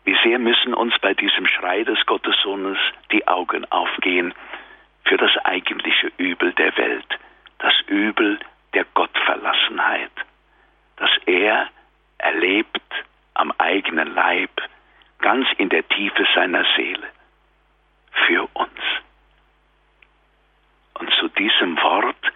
[0.04, 2.78] Wie sehr müssen uns bei diesem Schrei des Gottessohnes
[3.12, 4.34] die Augen aufgehen
[5.06, 7.20] für das eigentliche Übel der Welt,
[7.62, 8.40] das Übel
[8.74, 10.12] der Gottverlassenheit,
[10.98, 11.70] das er
[12.18, 12.82] erlebt
[13.36, 14.52] am eigenen Leib,
[15.20, 17.08] ganz in der Tiefe seiner Seele,
[18.26, 18.82] für uns.
[20.96, 22.32] Und zu diesem Wort,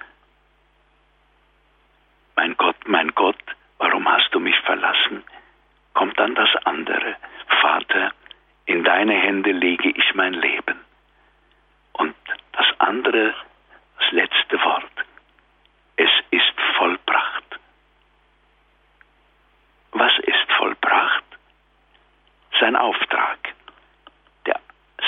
[2.35, 3.43] mein Gott, mein Gott,
[3.79, 5.23] warum hast du mich verlassen,
[5.93, 7.15] kommt dann das andere.
[7.61, 8.11] Vater,
[8.65, 10.79] in deine Hände lege ich mein Leben.
[11.93, 12.15] Und
[12.51, 13.33] das andere,
[13.99, 14.91] das letzte Wort,
[15.97, 17.59] es ist vollbracht.
[19.91, 21.23] Was ist vollbracht?
[22.59, 23.53] Sein Auftrag.
[24.45, 24.59] Der,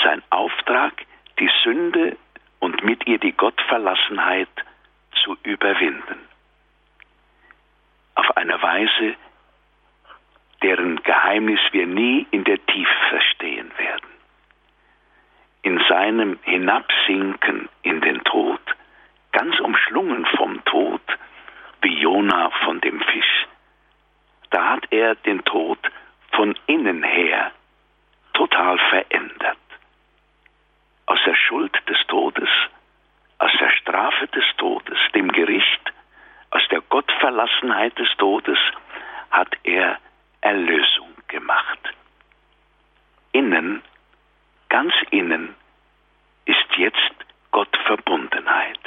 [0.02, 0.92] sein Auftrag,
[1.38, 2.16] die Sünde
[2.60, 4.48] und mit ihr die Gottverlassenheit
[5.22, 6.18] zu überwinden.
[8.14, 9.14] Auf eine Weise,
[10.62, 14.08] deren Geheimnis wir nie in der Tiefe verstehen werden.
[15.62, 18.60] In seinem Hinabsinken in den Tod,
[19.32, 21.02] ganz umschlungen vom Tod,
[21.82, 23.46] wie Jona von dem Fisch,
[24.50, 25.78] da hat er den Tod
[26.38, 27.50] von innen her
[28.32, 29.58] total verändert.
[31.06, 32.48] Aus der Schuld des Todes,
[33.38, 35.92] aus der Strafe des Todes, dem Gericht,
[36.50, 38.58] aus der Gottverlassenheit des Todes
[39.32, 39.98] hat er
[40.40, 41.80] Erlösung gemacht.
[43.32, 43.82] Innen,
[44.68, 45.56] ganz innen,
[46.44, 47.16] ist jetzt
[47.50, 48.78] Gottverbundenheit.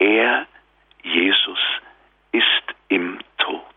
[0.00, 0.46] Er,
[1.04, 1.60] Jesus,
[2.32, 3.75] ist im Tod.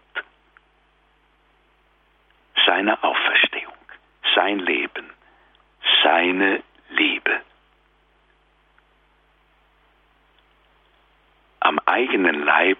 [2.70, 3.74] Seine Auferstehung,
[4.36, 5.10] sein Leben,
[6.04, 7.42] seine Liebe.
[11.62, 12.78] Am eigenen Leib,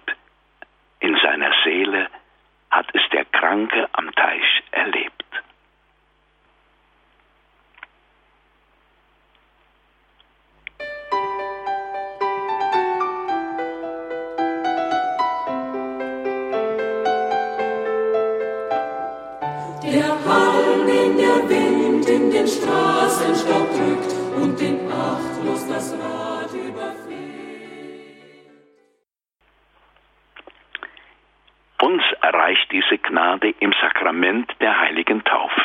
[1.00, 2.06] in seiner Seele,
[2.70, 5.19] hat es der Kranke am Teich erlebt.
[34.10, 35.59] Sakrament der heiligen Taufe.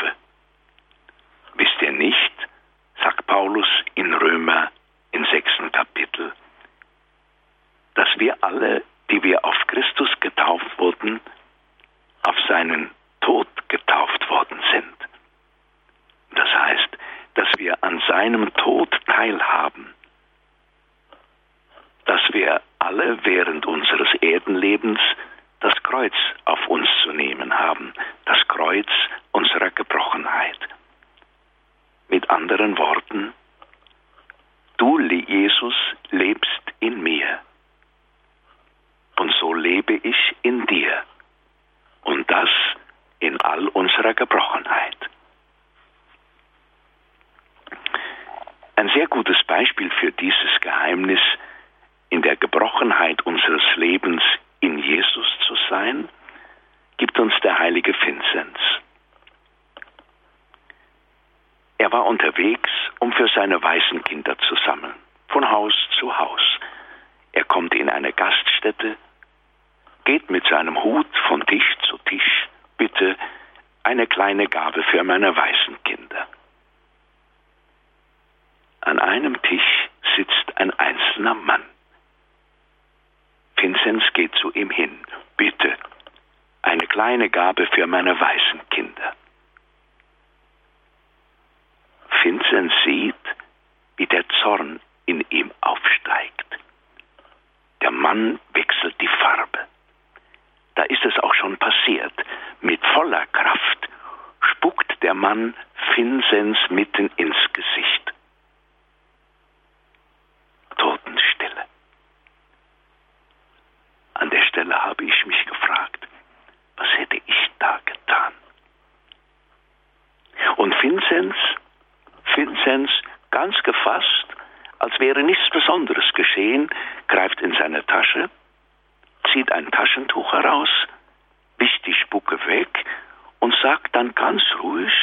[133.66, 134.94] Sagt dann ganz ruhig,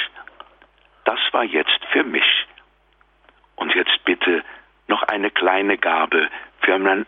[1.03, 2.47] das war jetzt für mich.
[3.57, 4.45] Und jetzt bitte
[4.87, 7.05] noch eine kleine Gabe für, mein,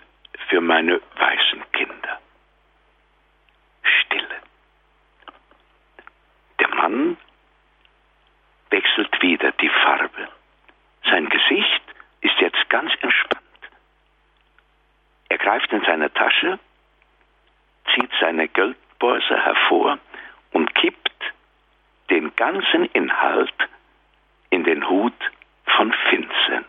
[0.48, 2.18] für meine weißen Kinder.
[3.84, 4.36] Stille.
[6.58, 7.16] Der Mann
[8.70, 10.28] wechselt wieder die Farbe.
[11.04, 11.82] Sein Gesicht
[12.22, 13.42] ist jetzt ganz entspannt.
[15.28, 16.58] Er greift in seine Tasche,
[17.94, 19.98] zieht seine Geldbörse hervor
[20.50, 21.13] und kippt
[22.10, 23.54] den ganzen Inhalt
[24.50, 25.14] in den Hut
[25.64, 26.66] von Vinzenz.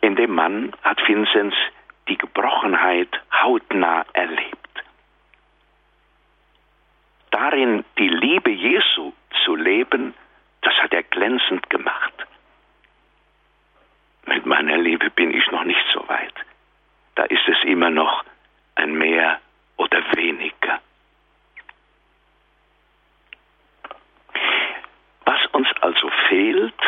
[0.00, 1.54] In dem Mann hat Vinzenz
[2.08, 4.58] die Gebrochenheit hautnah erlebt.
[7.30, 9.12] Darin die Liebe Jesu
[9.44, 10.14] zu leben,
[10.62, 12.14] das hat er glänzend gemacht.
[14.26, 16.34] Mit meiner Liebe bin ich noch nicht so weit.
[17.18, 18.24] Da ist es immer noch
[18.76, 19.40] ein Mehr
[19.76, 20.80] oder weniger.
[25.24, 26.80] Was uns also fehlt,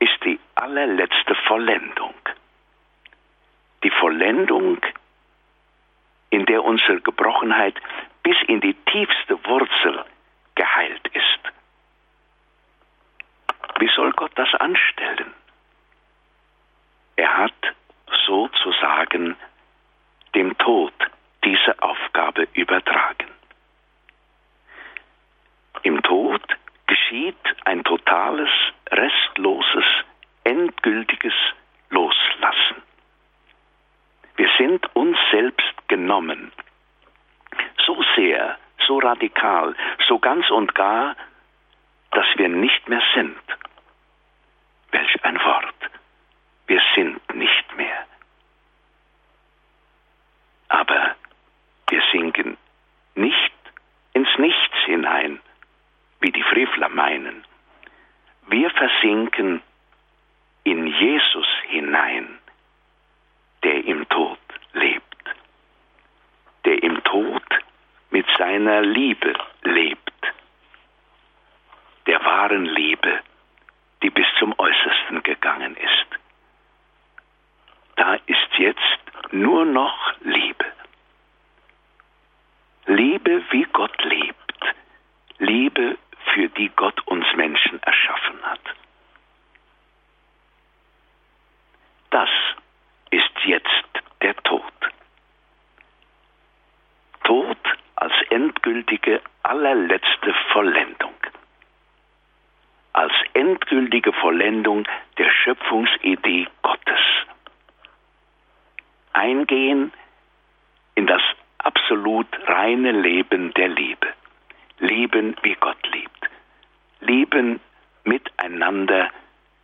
[0.00, 2.14] ist die allerletzte Vollendung.
[3.84, 4.82] Die Vollendung,
[6.28, 7.80] in der unsere Gebrochenheit
[8.22, 10.04] bis in die tiefste Wurzel
[10.56, 11.40] geheilt ist.
[13.78, 15.32] Wie soll Gott das anstellen?
[17.16, 17.76] Er hat
[18.26, 19.36] sozusagen
[20.34, 20.92] dem Tod
[21.44, 23.28] diese Aufgabe übertragen.
[25.82, 26.42] Im Tod
[26.86, 28.50] geschieht ein totales,
[28.90, 29.84] restloses,
[30.44, 31.34] endgültiges
[31.90, 32.82] Loslassen.
[34.36, 36.52] Wir sind uns selbst genommen.
[37.86, 39.74] So sehr, so radikal,
[40.06, 41.16] so ganz und gar,
[42.10, 43.38] dass wir nicht mehr sind.
[44.90, 45.74] Welch ein Wort.
[46.66, 48.05] Wir sind nicht mehr.
[50.68, 51.16] Aber
[51.88, 52.56] wir sinken
[53.14, 53.52] nicht
[54.12, 55.40] ins Nichts hinein,
[56.20, 57.44] wie die Frevler meinen.
[58.48, 59.62] Wir versinken
[60.64, 62.38] in Jesus hinein,
[63.62, 64.38] der im Tod
[64.72, 65.24] lebt,
[66.64, 67.42] der im Tod
[68.10, 70.12] mit seiner Liebe lebt,
[72.06, 73.20] der wahren Liebe,
[74.02, 76.06] die bis zum Äußersten gegangen ist.
[77.96, 80.64] Da ist jetzt nur noch Liebe.
[82.86, 84.74] Liebe, wie Gott lebt.
[85.38, 85.98] Liebe,
[86.32, 88.60] für die Gott uns Menschen erschaffen hat.
[92.10, 92.30] Das
[93.10, 93.84] ist jetzt
[94.22, 94.62] der Tod.
[97.24, 97.58] Tod
[97.96, 101.14] als endgültige, allerletzte Vollendung.
[102.92, 104.86] Als endgültige Vollendung
[105.18, 106.46] der Schöpfungsidee
[109.26, 109.36] Gottes.
[109.36, 109.92] Eingehen
[110.94, 111.22] in das
[111.58, 114.08] absolut reine Leben der Liebe.
[114.78, 116.30] Leben, wie Gott liebt.
[117.00, 117.60] Leben
[118.04, 119.10] miteinander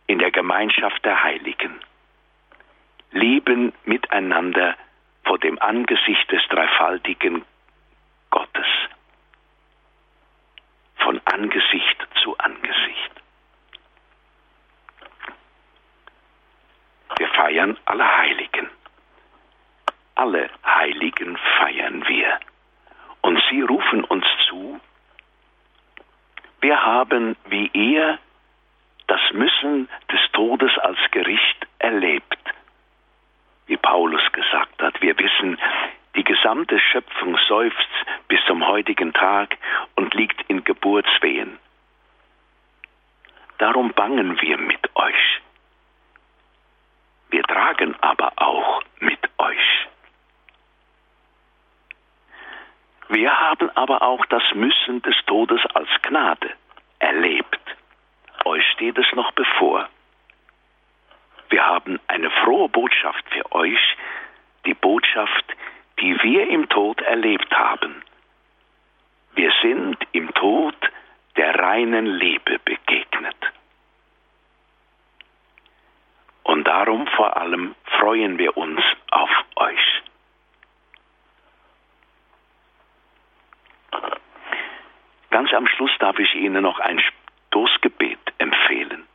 [0.07, 1.79] in der Gemeinschaft der Heiligen.
[3.11, 4.75] Leben miteinander
[5.23, 7.45] vor dem Angesicht des dreifaltigen
[8.31, 8.67] Gottes.
[10.97, 13.11] Von Angesicht zu Angesicht.
[17.17, 18.69] Wir feiern alle Heiligen.
[20.15, 22.39] Alle Heiligen feiern wir.
[23.21, 24.79] Und sie rufen uns zu,
[26.61, 28.17] wir haben wie er
[29.07, 32.39] das Müssen des Todes als Gericht erlebt.
[33.67, 35.59] Wie Paulus gesagt hat, wir wissen,
[36.15, 37.89] die gesamte Schöpfung seufzt
[38.29, 39.57] bis zum heutigen Tag
[39.95, 41.59] und liegt in Geburtswehen.
[43.57, 45.41] Darum bangen wir mit euch.
[47.31, 49.87] Wir tragen aber auch mit euch.
[53.09, 56.53] Wir haben aber auch das Müssen des Todes als Gnade
[57.13, 57.59] erlebt.
[58.45, 59.87] Euch steht es noch bevor.
[61.49, 63.97] Wir haben eine frohe Botschaft für euch,
[64.65, 65.45] die Botschaft,
[65.99, 68.03] die wir im Tod erlebt haben.
[69.35, 70.75] Wir sind im Tod
[71.37, 73.37] der reinen Liebe begegnet.
[76.43, 80.03] Und darum vor allem freuen wir uns auf euch.
[85.33, 87.01] Ganz am Schluss darf ich Ihnen noch ein
[87.47, 89.07] Stoßgebet empfehlen.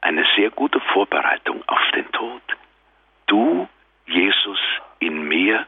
[0.00, 2.40] Eine sehr gute Vorbereitung auf den Tod.
[3.26, 3.68] Du,
[4.06, 4.58] Jesus,
[4.98, 5.66] in mir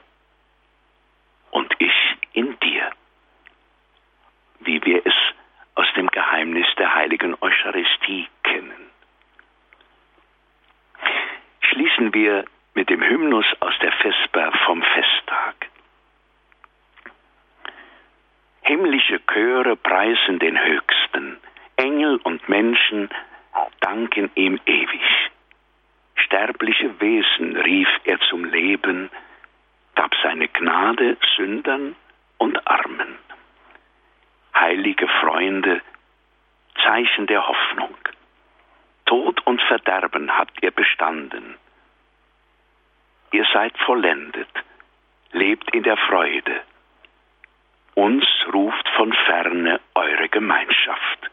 [1.50, 1.92] und ich
[2.32, 2.92] in dir.
[4.60, 5.14] Wie wir es
[5.74, 8.90] aus dem Geheimnis der heiligen Eucharistie kennen.
[11.60, 15.71] Schließen wir mit dem Hymnus aus der Vesper vom Festtag.
[18.62, 21.38] Himmlische Chöre preisen den Höchsten,
[21.76, 23.10] Engel und Menschen
[23.80, 25.30] danken ihm ewig.
[26.14, 29.10] Sterbliche Wesen rief er zum Leben,
[29.94, 31.96] gab seine Gnade Sündern
[32.38, 33.18] und Armen.
[34.54, 35.82] Heilige Freunde,
[36.82, 37.94] Zeichen der Hoffnung.
[39.06, 41.56] Tod und Verderben habt ihr bestanden.
[43.32, 44.48] Ihr seid vollendet,
[45.32, 46.60] lebt in der Freude.
[47.94, 51.30] Uns ruft von ferne eure Gemeinschaft.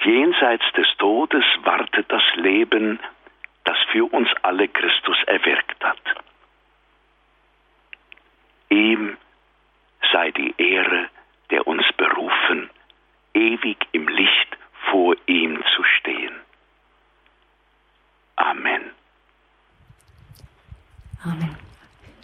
[0.00, 2.98] Jenseits des Todes wartet das Leben,
[3.64, 6.00] das für uns alle Christus erwirkt hat.
[8.70, 9.16] Ihm
[10.12, 11.08] sei die Ehre,
[11.50, 12.70] der uns berufen,
[13.34, 14.56] ewig im Licht
[14.90, 16.34] vor ihm zu stehen.
[18.36, 18.90] Amen.
[21.24, 21.56] Amen.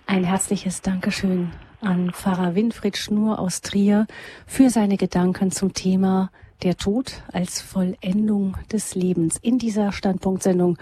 [0.06, 1.52] Ein herzliches Dankeschön
[1.84, 4.06] an Pfarrer Winfried Schnur aus Trier
[4.46, 6.30] für seine Gedanken zum Thema
[6.62, 10.78] der Tod als Vollendung des Lebens in dieser Standpunktsendung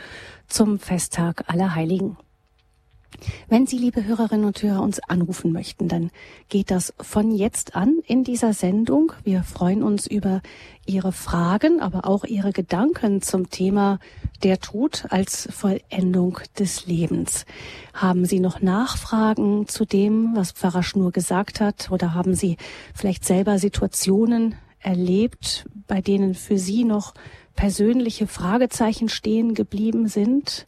[0.46, 2.16] zum Festtag aller Heiligen.
[3.48, 6.10] Wenn Sie, liebe Hörerinnen und Hörer, uns anrufen möchten, dann
[6.48, 9.12] geht das von jetzt an in dieser Sendung.
[9.24, 10.42] Wir freuen uns über
[10.86, 13.98] Ihre Fragen, aber auch Ihre Gedanken zum Thema
[14.42, 17.44] der Tod als Vollendung des Lebens.
[17.92, 22.56] Haben Sie noch Nachfragen zu dem, was Pfarrer Schnur gesagt hat, oder haben Sie
[22.94, 27.14] vielleicht selber Situationen erlebt, bei denen für Sie noch
[27.54, 30.66] persönliche Fragezeichen stehen geblieben sind,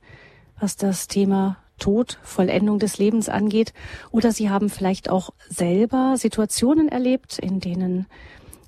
[0.60, 3.72] was das Thema Tod, Vollendung des Lebens angeht.
[4.10, 8.06] Oder Sie haben vielleicht auch selber Situationen erlebt, in denen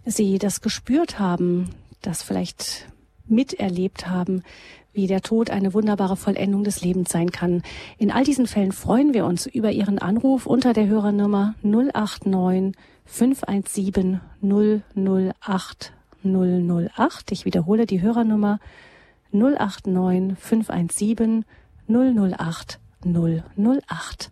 [0.05, 1.71] Sie das gespürt haben,
[2.03, 2.87] das vielleicht
[3.27, 4.43] miterlebt haben,
[4.93, 7.63] wie der Tod eine wunderbare Vollendung des Lebens sein kann.
[7.99, 14.21] In all diesen Fällen freuen wir uns über Ihren Anruf unter der Hörernummer 089 517
[14.43, 15.93] 008
[16.25, 17.33] 008.
[17.33, 18.59] Ich wiederhole die Hörernummer
[19.33, 21.45] 089 517
[21.89, 22.81] 008
[23.13, 24.31] 008.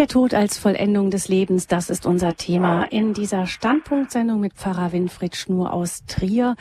[0.00, 4.92] Der Tod als Vollendung des Lebens, das ist unser Thema in dieser Standpunktsendung mit Pfarrer
[4.92, 6.56] Winfried Schnur aus Trier.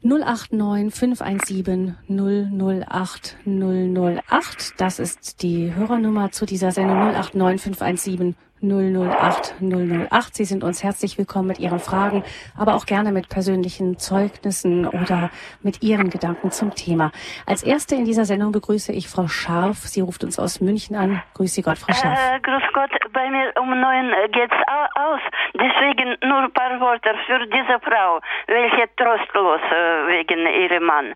[0.00, 4.72] 089 517 008 008.
[4.78, 10.34] Das ist die Hörernummer zu dieser Sendung 089 517 008 008.
[10.34, 12.22] Sie sind uns herzlich willkommen mit Ihren Fragen,
[12.56, 15.30] aber auch gerne mit persönlichen Zeugnissen oder
[15.62, 17.10] mit Ihren Gedanken zum Thema.
[17.44, 19.78] Als erste in dieser Sendung begrüße ich Frau Scharf.
[19.78, 21.22] Sie ruft uns aus München an.
[21.34, 22.16] Grüße Gott, Frau Scharf.
[22.16, 24.54] Äh, grüß Gott, bei mir um neun geht's
[24.94, 25.20] aus.
[25.54, 31.14] Deswegen nur ein paar Worte für diese Frau, welche trostlos äh, wegen ihrem Mann.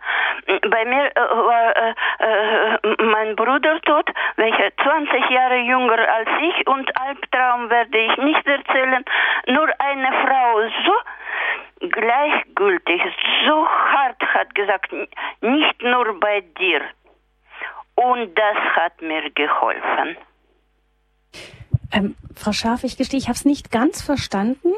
[0.68, 6.66] Bei mir äh, war äh, äh, mein Bruder tot, welcher 20 Jahre jünger als ich
[6.66, 9.04] und Albtraum Traum werde ich nicht erzählen.
[9.46, 13.02] Nur eine Frau so gleichgültig,
[13.46, 14.90] so hart hat gesagt,
[15.42, 16.80] nicht nur bei dir.
[17.94, 20.16] Und das hat mir geholfen.
[21.92, 24.72] Ähm, Frau Scharf, ich gestehe, ich habe es nicht ganz verstanden.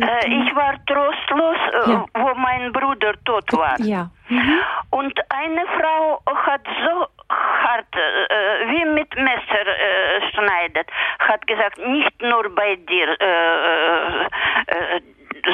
[0.00, 2.04] Äh, ich war trostlos, äh, ja.
[2.14, 3.78] wo mein Bruder tot war.
[3.80, 4.10] Ja.
[4.28, 4.60] Mhm.
[4.90, 12.22] Und eine Frau hat so hart, äh, wie mit Messer äh, schneidet, hat gesagt, nicht
[12.22, 15.00] nur bei dir äh, äh,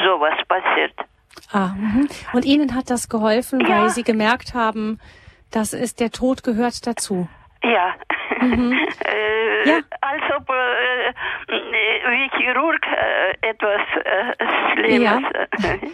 [0.03, 0.93] sowas passiert.
[1.51, 2.07] Ah, mh.
[2.33, 3.81] und Ihnen hat das geholfen, ja.
[3.81, 4.99] weil Sie gemerkt haben,
[5.51, 7.27] dass es der Tod gehört dazu.
[7.63, 7.93] Ja.
[8.39, 8.73] Mhm.
[9.05, 9.79] äh, ja.
[10.01, 11.13] Als ob äh,
[11.47, 15.01] wie Chirurg äh, etwas äh, Schlimmes.
[15.01, 15.19] Ja.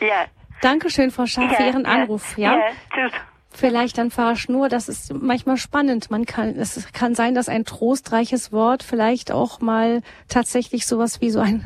[0.07, 0.25] ja.
[0.61, 2.37] Dankeschön, Frau Schaaf, ja, für Ihren Anruf.
[2.37, 2.63] Ja, ja
[2.93, 3.13] tschüss.
[3.51, 6.11] Vielleicht dann Pfarrer Schnur, das ist manchmal spannend.
[6.11, 11.31] Man kann, es kann sein, dass ein trostreiches Wort vielleicht auch mal tatsächlich sowas wie
[11.31, 11.65] so ein,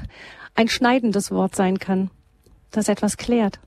[0.56, 2.10] ein schneidendes Wort sein kann,
[2.72, 3.60] das etwas klärt.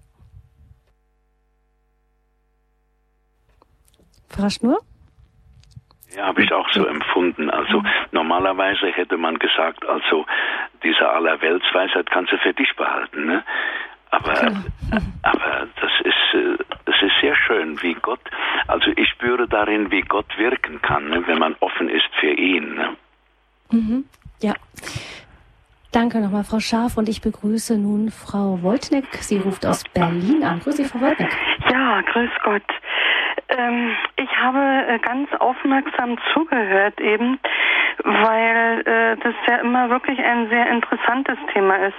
[4.29, 4.79] Pfarrer Schnur?
[6.17, 7.51] Ja, habe ich auch so empfunden.
[7.51, 10.25] Also normalerweise hätte man gesagt, also
[10.83, 13.27] diese Allerweltsweisheit kannst du für dich behalten.
[13.27, 13.45] Ne?
[14.17, 14.63] Aber,
[15.23, 18.21] aber das ist, äh, das ist sehr schön, wie Gott,
[18.67, 22.75] also ich spüre darin, wie Gott wirken kann, ne, wenn man offen ist für ihn.
[22.75, 22.97] Ne?
[23.71, 24.05] Mhm.
[24.41, 24.55] Ja.
[25.93, 26.97] Danke nochmal, Frau Scharf.
[26.97, 29.07] Und ich begrüße nun Frau Woltneck.
[29.21, 30.61] Sie ruft aus Berlin an.
[30.61, 31.35] Grüße Sie, Frau Woltneck.
[31.71, 32.63] Ja, grüß Gott.
[33.49, 37.39] Ähm, ich habe äh, ganz aufmerksam zugehört eben,
[38.05, 41.97] weil äh, das ja immer wirklich ein sehr interessantes Thema ist.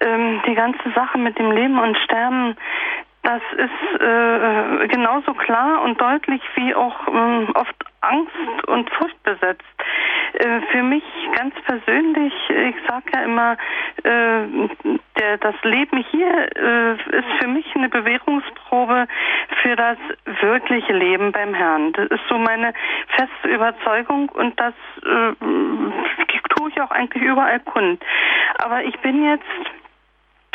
[0.00, 2.56] Ähm, die ganze Sache mit dem Leben und Sterben,
[3.22, 9.64] das ist äh, genauso klar und deutlich wie auch äh, oft Angst und Furcht besetzt.
[10.34, 11.04] Äh, für mich
[11.36, 13.56] ganz persönlich, ich sage ja immer,
[14.02, 19.06] äh, der, das Leben hier äh, ist für mich eine Bewährungsprobe
[19.62, 19.96] für das
[20.40, 21.92] wirkliche Leben beim Herrn.
[21.92, 22.72] Das ist so meine
[23.16, 24.74] feste Überzeugung und das
[26.56, 28.02] tue ich auch eigentlich überall kund.
[28.58, 29.44] Aber ich bin jetzt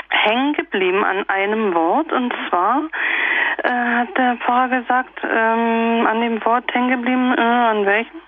[0.09, 2.83] hängen geblieben an einem Wort und zwar
[3.63, 8.21] äh, hat der Pfarrer gesagt, ähm, an dem Wort hängen geblieben, äh, an welchem?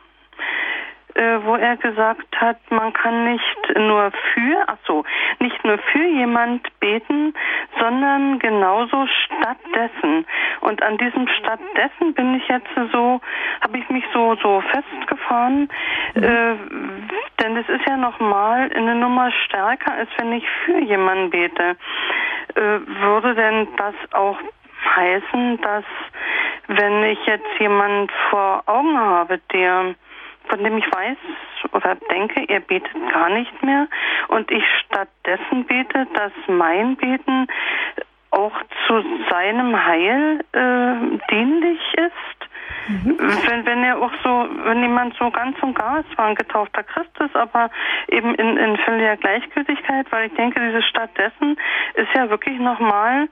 [1.14, 5.04] Äh, wo er gesagt hat, man kann nicht nur für, ach so,
[5.40, 7.34] nicht nur für jemand beten,
[7.78, 10.26] sondern genauso stattdessen.
[10.62, 13.20] Und an diesem stattdessen bin ich jetzt so,
[13.62, 15.70] habe ich mich so so festgefahren,
[16.16, 16.24] mhm.
[16.24, 16.56] äh,
[17.42, 21.76] denn es ist ja nochmal eine Nummer stärker, als wenn ich für jemanden bete.
[22.56, 24.38] Äh, würde denn das auch
[24.84, 25.86] heißen, dass
[26.68, 29.96] wenn ich jetzt jemanden vor Augen habe, der
[30.48, 31.18] von dem ich weiß
[31.74, 33.88] oder denke, er betet gar nicht mehr
[34.30, 37.48] und ich stattdessen bete, dass mein Beten
[38.32, 38.54] auch
[38.88, 42.41] zu seinem Heil äh, dienlich ist
[42.88, 43.18] Mhm.
[43.20, 46.84] Wenn, wenn er auch so, wenn jemand so ganz und gar, es war ein getaufter
[46.84, 47.70] Christus, aber
[48.08, 51.58] eben in, in völliger Gleichgültigkeit, weil ich denke, diese stattdessen
[51.96, 53.28] ist ja wirklich nochmal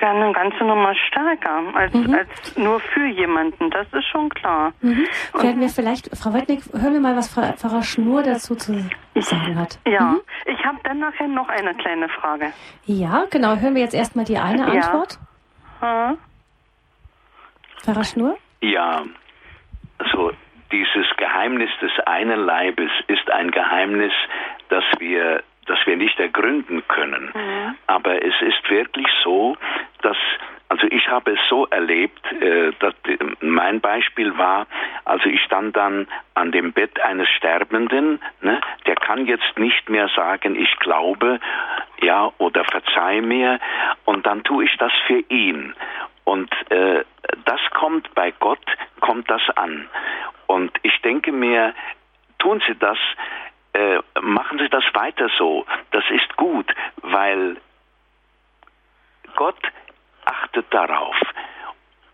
[0.00, 2.14] eine ganze Nummer stärker als, mhm.
[2.14, 3.70] als nur für jemanden.
[3.70, 4.72] Das ist schon klar.
[4.80, 5.06] Mhm.
[5.34, 8.72] Werden wir vielleicht, Frau Weidnick, hören wir mal, was Frau Pfarrer Schnur dazu zu
[9.16, 9.78] sagen hat.
[9.86, 10.20] Ja, mhm.
[10.46, 12.52] ich habe dann nachher noch eine kleine Frage.
[12.84, 13.56] Ja, genau.
[13.56, 15.18] Hören wir jetzt erstmal die eine Antwort.
[15.82, 16.16] Ja.
[17.82, 18.36] Pfarrer Schnur?
[18.60, 19.04] Ja,
[19.98, 20.32] also
[20.72, 24.12] dieses Geheimnis des einen Leibes ist ein Geheimnis,
[24.68, 27.30] das wir, das wir nicht ergründen können.
[27.34, 27.74] Mhm.
[27.86, 29.56] Aber es ist wirklich so,
[30.02, 30.16] dass
[30.70, 32.94] also ich habe es so erlebt, äh, dass
[33.40, 34.68] mein Beispiel war,
[35.04, 40.08] also ich stand dann an dem Bett eines Sterbenden, ne, der kann jetzt nicht mehr
[40.14, 41.40] sagen, ich glaube,
[42.02, 43.58] ja, oder verzeih mir,
[44.04, 45.74] und dann tue ich das für ihn.
[46.30, 47.04] Und äh,
[47.44, 48.64] das kommt bei Gott,
[49.00, 49.88] kommt das an.
[50.46, 51.74] Und ich denke mir,
[52.38, 52.98] tun Sie das,
[53.72, 55.66] äh, machen Sie das weiter so.
[55.90, 56.72] Das ist gut,
[57.02, 57.56] weil
[59.34, 59.60] Gott
[60.24, 61.16] achtet darauf.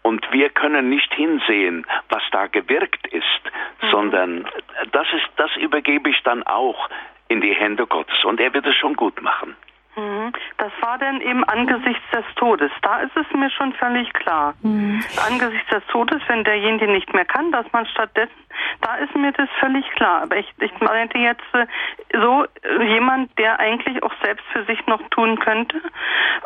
[0.01, 3.43] Und wir können nicht hinsehen, was da gewirkt ist,
[3.83, 3.91] mhm.
[3.91, 4.49] sondern
[4.93, 6.89] das ist, das übergebe ich dann auch
[7.29, 9.57] in die Hände Gottes und er wird es schon gut machen.
[9.97, 10.33] Mhm.
[10.59, 12.71] Das war dann eben angesichts des Todes.
[12.83, 14.55] Da ist es mir schon völlig klar.
[14.63, 15.03] Mhm.
[15.27, 18.35] Angesichts des Todes, wenn derjenige nicht mehr kann, dass man stattdessen,
[18.83, 20.23] da ist mir das völlig klar.
[20.23, 21.67] Aber ich, ich meinte jetzt äh,
[22.13, 25.81] so äh, jemand, der eigentlich auch selbst für sich noch tun könnte,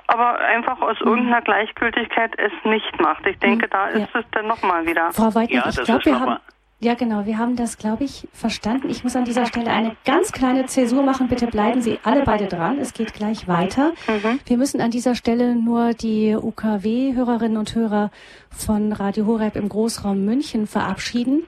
[0.07, 1.09] aber einfach aus mhm.
[1.09, 3.26] irgendeiner Gleichgültigkeit es nicht macht.
[3.26, 3.70] Ich denke, mhm.
[3.70, 4.20] da ist ja.
[4.20, 5.12] es dann nochmal wieder.
[5.12, 6.38] Frau Weidner, ja, ich glaube, wir haben
[6.83, 7.26] ja, genau.
[7.26, 8.89] Wir haben das, glaube ich, verstanden.
[8.89, 11.28] Ich muss an dieser Stelle eine ganz kleine Zäsur machen.
[11.28, 12.78] Bitte bleiben Sie alle beide dran.
[12.78, 13.93] Es geht gleich weiter.
[14.09, 14.41] Mhm.
[14.47, 18.11] Wir müssen an dieser Stelle nur die UKW-Hörerinnen und Hörer
[18.51, 21.43] von Radio Horeb im Großraum München verabschieden.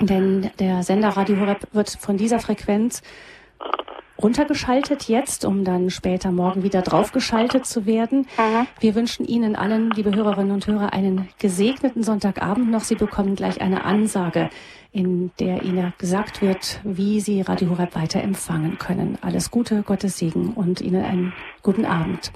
[0.00, 3.02] Denn der Sender Radio Horeb wird von dieser Frequenz
[4.22, 8.26] runtergeschaltet jetzt, um dann später morgen wieder draufgeschaltet zu werden.
[8.38, 8.66] Mhm.
[8.80, 12.82] Wir wünschen Ihnen allen, liebe Hörerinnen und Hörer, einen gesegneten Sonntagabend noch.
[12.82, 14.50] Sie bekommen gleich eine Ansage,
[14.92, 19.18] in der Ihnen gesagt wird, wie Sie Radio Horeb weiter empfangen können.
[19.20, 22.30] Alles Gute, Gottes Segen und Ihnen einen guten Abend.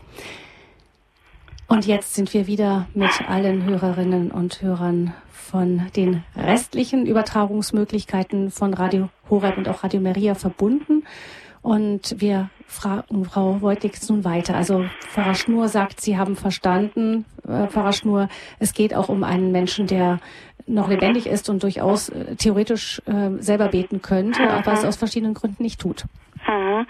[1.69, 8.75] Und jetzt sind wir wieder mit allen Hörerinnen und Hörern von den restlichen Übertragungsmöglichkeiten von
[8.75, 11.05] Radio Horeb und auch Radio Maria verbunden.
[11.69, 14.55] Und wir fragen Frau Wojtix nun weiter.
[14.57, 19.53] Also Pfarrer Schnur sagt, Sie haben verstanden, äh, Pfarrer Schnur, es geht auch um einen
[19.53, 20.19] Menschen, der
[20.67, 24.49] noch lebendig ist und durchaus äh, theoretisch äh, selber beten könnte, mhm.
[24.49, 26.05] aber es aus verschiedenen Gründen nicht tut.
[26.47, 26.87] Mhm.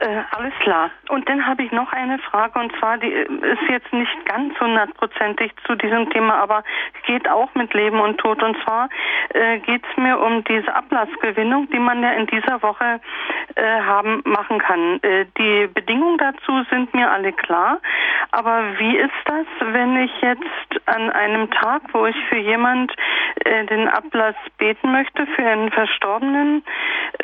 [0.00, 0.90] Äh, alles klar.
[1.10, 4.58] Und dann habe ich noch eine Frage und zwar, die äh, ist jetzt nicht ganz
[4.58, 6.64] hundertprozentig zu diesem Thema, aber
[7.06, 8.42] geht auch mit Leben und Tod.
[8.42, 8.88] Und zwar
[9.34, 12.98] äh, geht es mir um diese Ablassgewinnung, die man ja in dieser Woche
[13.56, 15.02] äh, haben machen kann.
[15.02, 17.78] Äh, die Bedingungen dazu sind mir alle klar.
[18.30, 22.94] Aber wie ist das, wenn ich jetzt an einem Tag, wo ich für jemand
[23.44, 26.64] äh, den Ablass beten möchte, für einen Verstorbenen,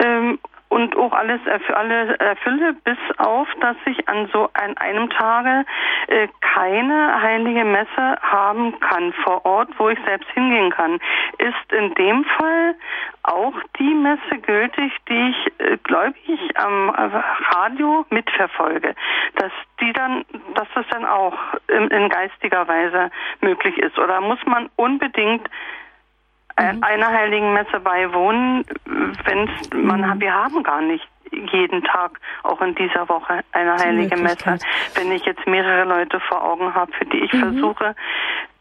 [0.05, 0.39] ähm,
[0.77, 5.65] und auch alles für alle erfülle, bis auf, dass ich an so an einem Tage
[6.09, 11.01] äh, keine heilige Messe haben kann vor Ort, wo ich selbst hingehen kann.
[11.39, 12.75] Ist in dem Fall
[13.23, 18.95] auch die Messe gültig, die ich äh, gläubig am Radio mitverfolge,
[19.37, 23.11] dass die dann, dass das dann auch in, in geistiger Weise
[23.41, 23.99] möglich ist?
[23.99, 25.49] Oder muss man unbedingt
[26.59, 26.83] mhm.
[26.83, 28.65] einer heiligen Messe beiwohnen,
[29.25, 30.21] wenn man mhm.
[30.21, 34.59] wir haben gar nicht jeden Tag, auch in dieser Woche, eine heilige Messe.
[34.95, 37.41] Wenn ich jetzt mehrere Leute vor Augen habe, für die ich mhm.
[37.41, 37.95] versuche,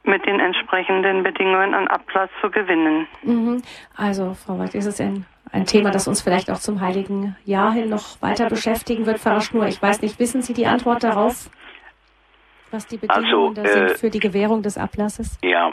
[0.03, 3.07] mit den entsprechenden Bedingungen an Ablass zu gewinnen.
[3.23, 3.61] Mhm.
[3.95, 7.71] Also, Frau Weiß, ist es ein, ein Thema, das uns vielleicht auch zum Heiligen Jahr
[7.71, 9.67] hin noch weiter beschäftigen wird, Frau Schnur?
[9.67, 11.49] Ich weiß nicht, wissen Sie die Antwort darauf,
[12.71, 15.39] was die Bedingungen also, äh, sind für die Gewährung des Ablasses?
[15.43, 15.71] Ja,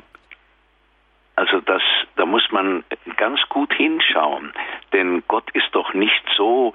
[1.36, 1.82] also das,
[2.16, 2.84] da muss man
[3.16, 4.52] ganz gut hinschauen,
[4.92, 6.74] denn Gott ist doch nicht so,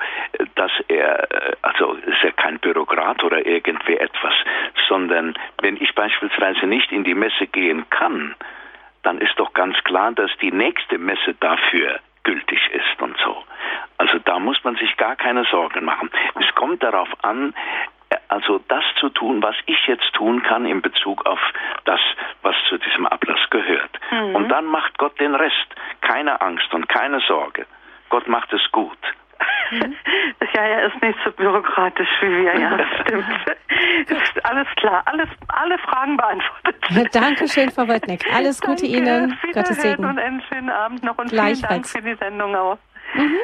[0.56, 1.28] dass er,
[1.62, 4.34] also ist er kein Bürokrat oder irgendwie etwas,
[4.88, 8.36] sondern wenn ich beispielsweise nicht in die Messe gehen kann,
[9.04, 13.44] dann ist doch ganz klar, dass die nächste Messe dafür gültig ist und so.
[13.98, 16.10] Also da muss man sich gar keine Sorgen machen.
[16.40, 17.54] Es kommt darauf an,
[18.30, 21.40] also das zu tun, was ich jetzt tun kann in Bezug auf
[21.86, 22.00] das,
[22.42, 23.92] was zu diesem Ablass gehört.
[24.12, 24.36] Mhm.
[24.36, 25.68] Und dann macht Gott den Rest.
[26.02, 27.66] Keine Angst und keine Sorge.
[28.10, 28.98] Gott macht es gut.
[29.72, 29.96] Mhm.
[30.54, 33.26] Ja, er ist nicht so bürokratisch wie wir, ja, stimmt.
[34.44, 37.14] alles klar, alles, alle Fragen beantwortet.
[37.14, 38.26] Dankeschön, Frau Wojtnik.
[38.34, 39.38] Alles Gute Danke, Ihnen.
[39.54, 40.06] Gottes Segen.
[40.06, 42.78] Und einen schönen Abend noch und vielen Dank für die Sendung auch.
[43.14, 43.38] Mhm.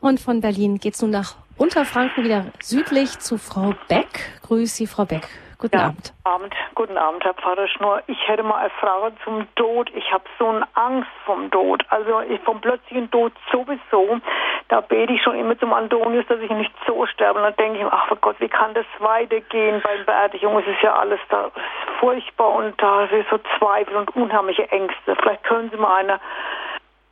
[0.00, 4.30] Und von Berlin geht es nun nach Unterfranken wieder südlich zu Frau Beck.
[4.46, 5.26] Grüß Sie, Frau Beck.
[5.58, 6.14] Guten ja, Abend.
[6.22, 6.54] Abend.
[6.76, 8.00] Guten Abend, Herr Pfarrer Schnur.
[8.06, 9.90] Ich hätte mal eine Frage zum Tod.
[9.92, 11.84] Ich habe so eine Angst vom Tod.
[11.88, 14.20] Also ich vom plötzlichen Tod sowieso.
[14.68, 17.40] Da bete ich schon immer zum Antonius, dass ich nicht so sterbe.
[17.40, 20.56] Und dann denke ich, ach Gott, wie kann das weitergehen beim Beerdigung?
[20.60, 21.50] Es ist ja alles da
[21.98, 25.16] furchtbar und da ist so Zweifel und unheimliche Ängste.
[25.16, 26.20] Vielleicht können Sie mal eine,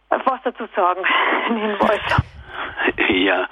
[0.08, 1.02] was dazu sagen,
[1.48, 2.00] einen Hinweis.
[3.08, 3.48] Ja,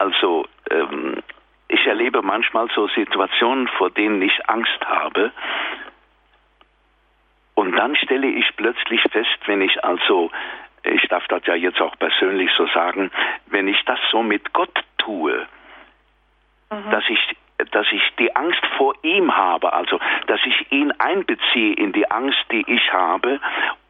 [0.00, 1.22] also ähm,
[1.68, 5.30] ich erlebe manchmal so Situationen, vor denen ich Angst habe.
[7.54, 10.30] Und dann stelle ich plötzlich fest, wenn ich also,
[10.82, 13.10] ich darf das ja jetzt auch persönlich so sagen,
[13.46, 15.46] wenn ich das so mit Gott tue,
[16.70, 16.90] mhm.
[16.90, 17.36] dass ich
[17.72, 22.44] dass ich die Angst vor ihm habe, also dass ich ihn einbeziehe in die Angst,
[22.50, 23.40] die ich habe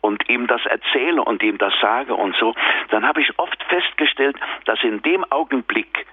[0.01, 2.55] und ihm das erzähle und ihm das sage und so,
[2.91, 6.07] dann habe ich oft festgestellt, dass in dem Augenblick,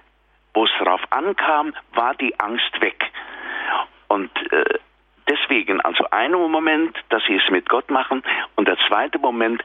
[0.54, 3.10] wo es darauf ankam, war die Angst weg.
[4.08, 4.78] Und äh,
[5.28, 8.22] deswegen, also ein Moment, dass Sie es mit Gott machen
[8.56, 9.62] und der zweite Moment,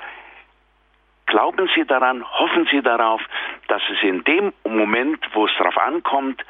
[1.25, 3.21] glauben Sie daran, hoffen Sie darauf,
[3.67, 6.43] dass es in dem Moment, wo es darauf ankommt,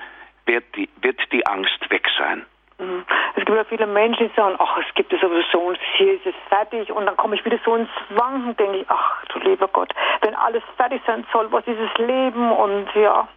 [0.45, 2.45] wird die, wird die Angst weg sein.
[2.79, 3.05] Mhm.
[3.35, 6.25] Es gibt ja viele Menschen, die sagen, ach, es gibt es sowieso und hier ist
[6.25, 9.67] es fertig und dann komme ich wieder so ins Wanken, denke ich, ach du lieber
[9.67, 13.27] Gott, wenn alles fertig sein soll, was ist das Leben und ja,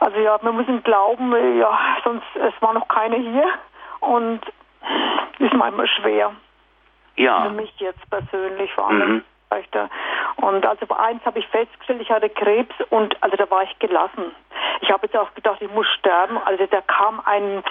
[0.00, 3.48] also ja, wir müssen glauben, ja, sonst, es war noch keine hier
[4.00, 4.40] und
[5.38, 6.32] ist manchmal schwer.
[7.16, 7.42] Ja.
[7.42, 9.12] Für mich jetzt persönlich vor allem.
[9.12, 9.24] Mhm.
[10.36, 14.34] Und also eins habe ich festgestellt, ich hatte Krebs und also da war ich gelassen.
[14.80, 16.38] Ich habe jetzt auch gedacht, ich muss sterben.
[16.44, 17.62] Also da kam ein,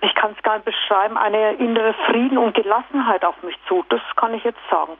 [0.00, 3.84] ich kann es gar nicht beschreiben, eine innere Frieden und Gelassenheit auf mich zu.
[3.88, 4.92] Das kann ich jetzt sagen.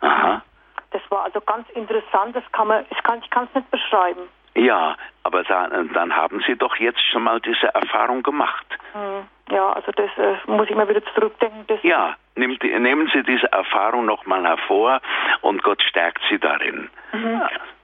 [0.00, 0.42] Aha.
[0.90, 2.34] Das war also ganz interessant.
[2.34, 4.28] Das kann man, ich kann es nicht beschreiben.
[4.54, 8.66] Ja, aber dann, dann, haben Sie doch jetzt schon mal diese Erfahrung gemacht.
[8.92, 11.78] Hm, ja, also das äh, muss ich mal wieder zurückdenken.
[11.82, 15.00] ja, nimmt, nehmen Sie diese Erfahrung nochmal hervor
[15.42, 16.90] und Gott stärkt Sie darin.
[17.12, 17.42] Mhm.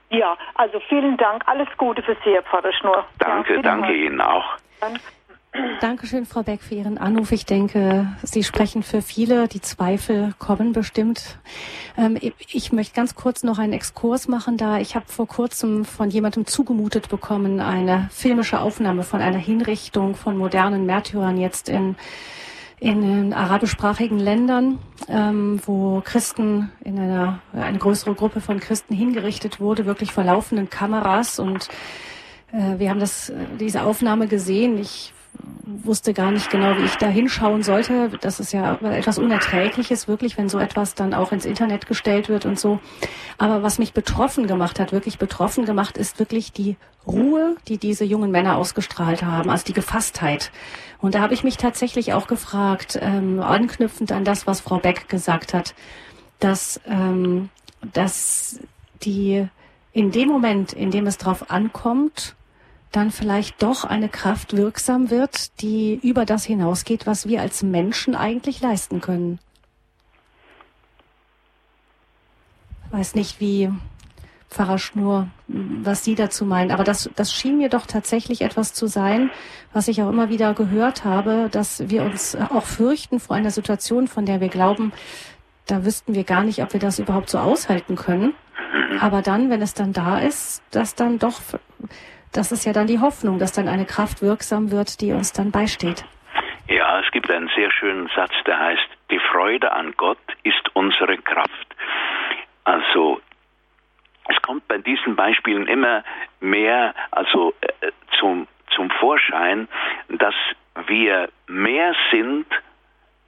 [0.09, 1.43] Ja, also vielen Dank.
[1.47, 3.05] Alles Gute für Sie, Herr Pfarrer Schnur.
[3.17, 4.57] Danke, ja, danke Ihnen auch.
[4.79, 5.01] Danke.
[5.81, 7.31] Dankeschön, Frau Beck, für Ihren Anruf.
[7.31, 9.47] Ich denke, Sie sprechen für viele.
[9.47, 11.37] Die Zweifel kommen bestimmt.
[11.95, 12.17] Ähm,
[12.51, 16.47] ich möchte ganz kurz noch einen Exkurs machen, da ich habe vor kurzem von jemandem
[16.47, 21.95] zugemutet bekommen, eine filmische Aufnahme von einer Hinrichtung von modernen Märtyrern jetzt in
[22.79, 29.85] in arabischsprachigen Ländern, ähm, wo Christen in einer eine größere Gruppe von Christen hingerichtet wurde,
[29.85, 31.69] wirklich vor laufenden Kameras und
[32.53, 34.77] Äh, wir haben das, äh, diese Aufnahme gesehen.
[34.77, 35.11] Ich
[35.65, 38.09] wusste gar nicht genau, wie ich da hinschauen sollte.
[38.21, 42.45] Das ist ja etwas Unerträgliches, wirklich, wenn so etwas dann auch ins Internet gestellt wird
[42.45, 42.79] und so.
[43.37, 46.77] Aber was mich betroffen gemacht hat, wirklich betroffen gemacht, ist wirklich die
[47.07, 50.51] Ruhe, die diese jungen Männer ausgestrahlt haben, also die Gefasstheit.
[50.99, 55.09] Und da habe ich mich tatsächlich auch gefragt, ähm, anknüpfend an das, was Frau Beck
[55.09, 55.75] gesagt hat,
[56.39, 57.49] dass, ähm,
[57.93, 58.59] dass
[59.03, 59.47] die
[59.91, 62.35] in dem Moment, in dem es drauf ankommt,
[62.93, 68.15] dann vielleicht doch eine Kraft wirksam wird, die über das hinausgeht, was wir als Menschen
[68.15, 69.39] eigentlich leisten können.
[72.85, 73.71] Ich weiß nicht, wie
[74.49, 78.85] Pfarrer Schnur, was Sie dazu meinen, aber das, das schien mir doch tatsächlich etwas zu
[78.85, 79.31] sein,
[79.73, 84.07] was ich auch immer wieder gehört habe, dass wir uns auch fürchten vor einer Situation,
[84.07, 84.93] von der wir glauben,
[85.65, 88.35] da wüssten wir gar nicht, ob wir das überhaupt so aushalten können.
[88.99, 91.41] Aber dann, wenn es dann da ist, dass dann doch
[92.33, 95.51] das ist ja dann die Hoffnung, dass dann eine Kraft wirksam wird, die uns dann
[95.51, 96.03] beisteht.
[96.67, 101.17] Ja, es gibt einen sehr schönen Satz, der heißt, die Freude an Gott ist unsere
[101.17, 101.75] Kraft.
[102.63, 103.21] Also
[104.27, 106.03] es kommt bei diesen Beispielen immer
[106.39, 109.67] mehr also äh, zum, zum Vorschein,
[110.09, 110.35] dass
[110.87, 112.47] wir mehr sind,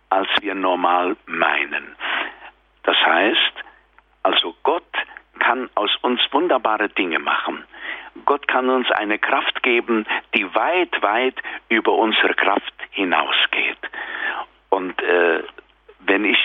[0.10, 1.96] als wir normal meinen.
[2.84, 3.54] Das heißt,
[4.24, 4.84] also Gott
[5.40, 7.66] kann aus uns wunderbare Dinge machen.
[8.24, 11.36] Gott kann uns eine Kraft geben, die weit, weit
[11.70, 13.78] über unsere Kraft hinausgeht.
[14.70, 15.44] Und äh,
[16.00, 16.38] wenn ich,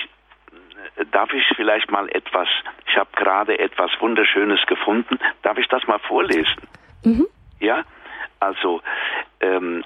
[1.11, 2.47] darf ich vielleicht mal etwas,
[2.87, 6.61] ich habe gerade etwas Wunderschönes gefunden, darf ich das mal vorlesen?
[7.03, 7.27] Mhm.
[7.59, 7.83] Ja,
[8.39, 8.81] also
[9.39, 9.83] ähm,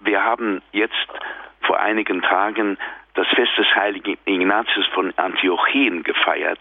[0.00, 1.08] wir haben jetzt
[1.62, 2.76] vor einigen Tagen
[3.14, 6.60] das Fest des heiligen Ignatius von Antiochien gefeiert.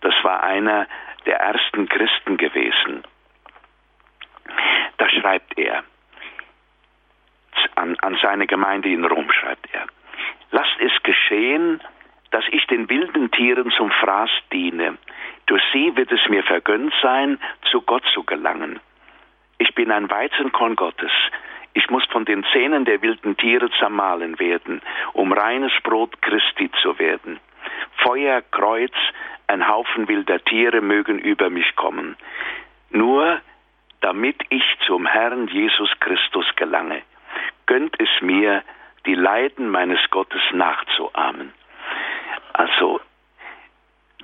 [0.00, 0.86] Das war einer
[1.26, 3.02] der ersten Christen gewesen.
[4.98, 5.84] Da schreibt er,
[7.76, 9.86] an, an seine Gemeinde in Rom schreibt er,
[10.50, 11.80] lasst es geschehen,
[12.30, 14.98] dass ich den wilden Tieren zum Fraß diene.
[15.46, 17.38] Durch sie wird es mir vergönnt sein,
[17.70, 18.80] zu Gott zu gelangen.
[19.58, 21.12] Ich bin ein Weizenkorn Gottes.
[21.72, 24.80] Ich muss von den Zähnen der wilden Tiere zermahlen werden,
[25.12, 27.38] um reines Brot Christi zu werden.
[27.96, 28.94] Feuer, Kreuz,
[29.46, 32.16] ein Haufen wilder Tiere mögen über mich kommen.
[32.90, 33.40] Nur
[34.00, 37.02] damit ich zum Herrn Jesus Christus gelange.
[37.66, 38.62] Gönnt es mir,
[39.06, 41.52] die Leiden meines Gottes nachzuahmen.
[42.52, 43.00] Also,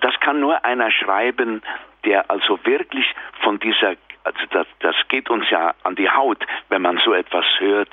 [0.00, 1.62] das kann nur einer schreiben,
[2.04, 3.06] der also wirklich
[3.42, 7.46] von dieser, also das, das geht uns ja an die Haut, wenn man so etwas
[7.58, 7.88] hört,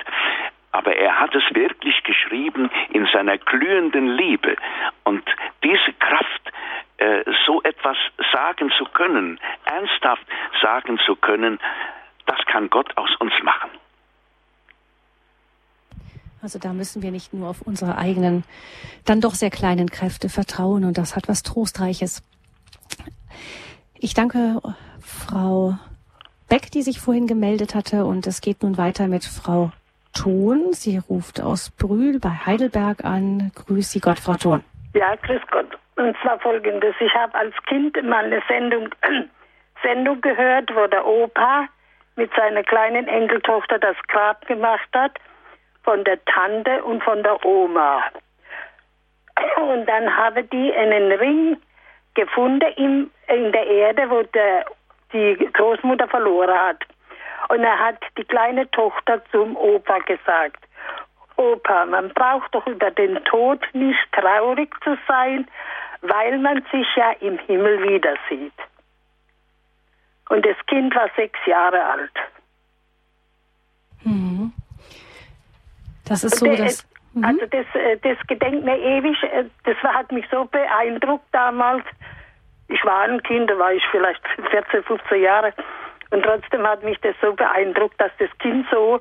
[0.72, 4.56] aber er hat es wirklich geschrieben in seiner glühenden Liebe.
[5.04, 5.22] Und
[5.62, 6.52] diese Kraft,
[7.04, 7.96] äh, so etwas
[8.32, 10.26] sagen zu können, ernsthaft
[10.62, 11.58] sagen zu können,
[12.24, 13.70] das kann Gott aus uns machen.
[16.40, 18.44] Also da müssen wir nicht nur auf unsere eigenen,
[19.04, 22.22] dann doch sehr kleinen Kräfte vertrauen und das hat was Trostreiches.
[23.98, 24.60] Ich danke
[25.00, 25.78] Frau
[26.48, 29.72] Beck, die sich vorhin gemeldet hatte und es geht nun weiter mit Frau
[30.14, 30.72] Thon.
[30.72, 33.50] Sie ruft aus Brühl bei Heidelberg an.
[33.54, 34.64] Grüß Sie Gott, Frau Thon.
[34.94, 35.76] Ja, grüß Gott.
[35.96, 36.94] Und zwar folgendes.
[37.00, 38.88] Ich habe als Kind mal eine Sendung,
[39.82, 41.66] Sendung gehört, wo der Opa
[42.16, 45.18] mit seiner kleinen Enkeltochter das Grab gemacht hat,
[45.82, 48.02] von der Tante und von der Oma.
[49.56, 51.56] Und dann habe die einen Ring
[52.14, 54.64] gefunden in, in der Erde, wo der,
[55.12, 56.84] die Großmutter verloren hat.
[57.48, 60.64] Und er hat die kleine Tochter zum Opa gesagt,
[61.36, 65.48] Opa, man braucht doch über den Tod nicht traurig zu sein,
[66.02, 68.52] weil man sich ja im Himmel wieder sieht.
[70.28, 72.12] Und das Kind war sechs Jahre alt.
[74.04, 74.52] Mhm.
[76.06, 76.86] Das ist so, dass.
[77.14, 77.24] Mhm.
[77.24, 79.22] Also das, äh, das gedenkt mir ewig.
[79.22, 81.84] Äh, das hat mich so beeindruckt damals.
[82.68, 84.20] Ich war ein Kind, da war ich vielleicht
[84.50, 85.52] 14, 15 Jahre.
[86.10, 89.00] Und trotzdem hat mich das so beeindruckt, dass das Kind so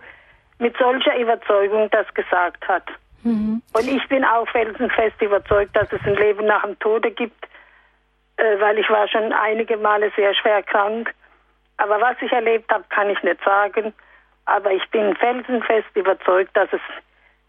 [0.60, 2.84] mit solcher Überzeugung das gesagt hat.
[3.24, 3.62] Mhm.
[3.74, 7.48] Und ich bin auch felsenfest überzeugt, dass es ein Leben nach dem Tode gibt,
[8.38, 11.14] äh, weil ich war schon einige Male sehr schwer krank.
[11.78, 13.94] Aber was ich erlebt habe, kann ich nicht sagen.
[14.46, 16.82] Aber ich bin felsenfest überzeugt, dass es,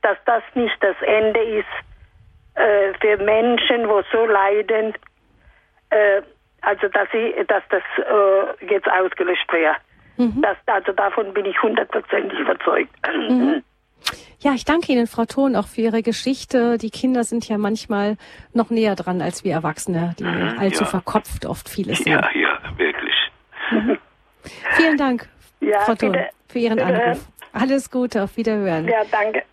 [0.03, 1.67] dass das nicht das Ende ist
[2.55, 4.95] äh, für Menschen, wo so leiden.
[5.91, 6.23] Äh,
[6.63, 9.77] also dass sie, dass das äh, jetzt ausgelöscht wäre.
[10.17, 10.43] Mhm.
[10.43, 12.95] Das, also davon bin ich hundertprozentig überzeugt.
[13.29, 13.63] Mhm.
[14.41, 16.77] Ja, ich danke Ihnen, Frau Thon, auch für Ihre Geschichte.
[16.77, 18.19] Die Kinder sind ja manchmal
[18.53, 20.91] noch näher dran als wir Erwachsene, die mhm, allzu ja.
[20.91, 22.05] verkopft oft vieles.
[22.05, 23.15] Ja, ja, wirklich.
[23.71, 23.99] Mhm.
[24.73, 25.31] Vielen Dank.
[25.61, 26.29] Ja, Frau Thun, bitte.
[26.49, 27.01] für Ihren Wiederhören.
[27.01, 27.29] Anruf.
[27.55, 28.87] Alles Gute, auf Wiederhören.
[28.87, 29.45] Ja, danke.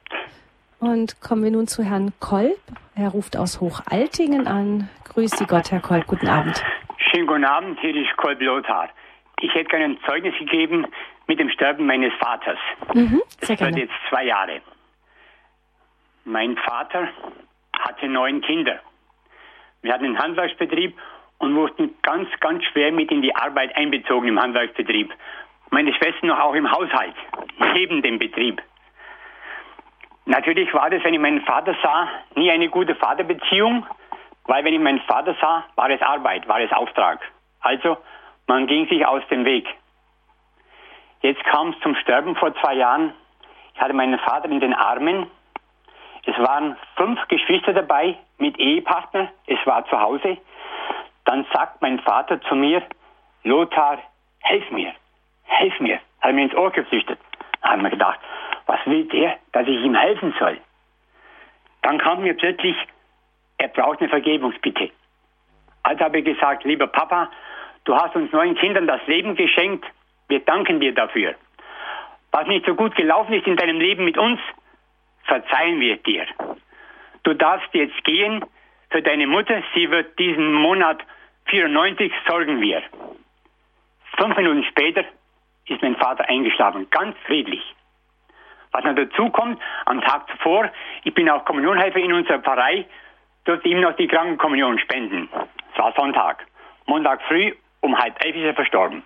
[0.81, 2.59] Und kommen wir nun zu Herrn Kolb.
[2.95, 4.89] Er ruft aus Hochaltingen an.
[5.05, 6.07] Grüß Sie Gott, Herr Kolb.
[6.07, 6.61] Guten Abend.
[6.97, 8.89] Schönen guten Abend, hier ist Kolb Lothar.
[9.41, 10.85] Ich hätte gerne ein Zeugnis gegeben
[11.27, 12.59] mit dem Sterben meines Vaters.
[12.93, 14.61] Mhm, sehr Das wird jetzt zwei Jahre.
[16.25, 17.09] Mein Vater
[17.73, 18.79] hatte neun Kinder.
[19.81, 20.95] Wir hatten einen Handwerksbetrieb
[21.39, 25.11] und wurden ganz, ganz schwer mit in die Arbeit einbezogen im Handwerksbetrieb.
[25.71, 27.15] Meine Schwester noch auch im Haushalt,
[27.73, 28.61] neben dem Betrieb.
[30.25, 33.87] Natürlich war das, wenn ich meinen Vater sah, nie eine gute Vaterbeziehung,
[34.45, 37.19] weil wenn ich meinen Vater sah, war es Arbeit, war es Auftrag.
[37.61, 37.97] Also,
[38.51, 39.65] man ging sich aus dem Weg.
[41.21, 43.13] Jetzt kam es zum Sterben vor zwei Jahren.
[43.73, 45.27] Ich hatte meinen Vater in den Armen.
[46.25, 49.29] Es waren fünf Geschwister dabei mit Ehepartner.
[49.47, 50.37] Es war zu Hause.
[51.23, 52.83] Dann sagt mein Vater zu mir,
[53.43, 53.99] Lothar,
[54.41, 54.91] helf mir,
[55.43, 56.01] helf mir.
[56.19, 57.19] Hat mir ins Ohr geflüstert.
[57.61, 58.19] Da haben wir gedacht,
[58.65, 60.59] was will der, dass ich ihm helfen soll?
[61.83, 62.75] Dann kam mir plötzlich,
[63.59, 64.91] er braucht eine Vergebungsbitte.
[65.83, 67.29] Also habe ich gesagt, lieber Papa,
[67.85, 69.85] du hast uns neun Kindern das Leben geschenkt.
[70.27, 71.35] Wir danken dir dafür.
[72.31, 74.39] Was nicht so gut gelaufen ist in deinem Leben mit uns,
[75.23, 76.25] verzeihen wir dir.
[77.23, 78.43] Du darfst jetzt gehen
[78.89, 79.61] für deine Mutter.
[79.75, 80.99] Sie wird diesen Monat
[81.45, 82.81] 94 sorgen wir.
[84.17, 85.03] Fünf Minuten später
[85.67, 87.63] ist mein Vater eingeschlafen, ganz friedlich.
[88.71, 90.71] Was noch dazu kommt, am Tag zuvor,
[91.03, 92.85] ich bin auch Kommunionhelfer in unserer Pfarrei,
[93.43, 95.29] durfte ihm noch die Krankenkommunion spenden.
[95.73, 96.45] Es war Sonntag.
[96.85, 99.03] Montag früh um halb elf ist er verstorben.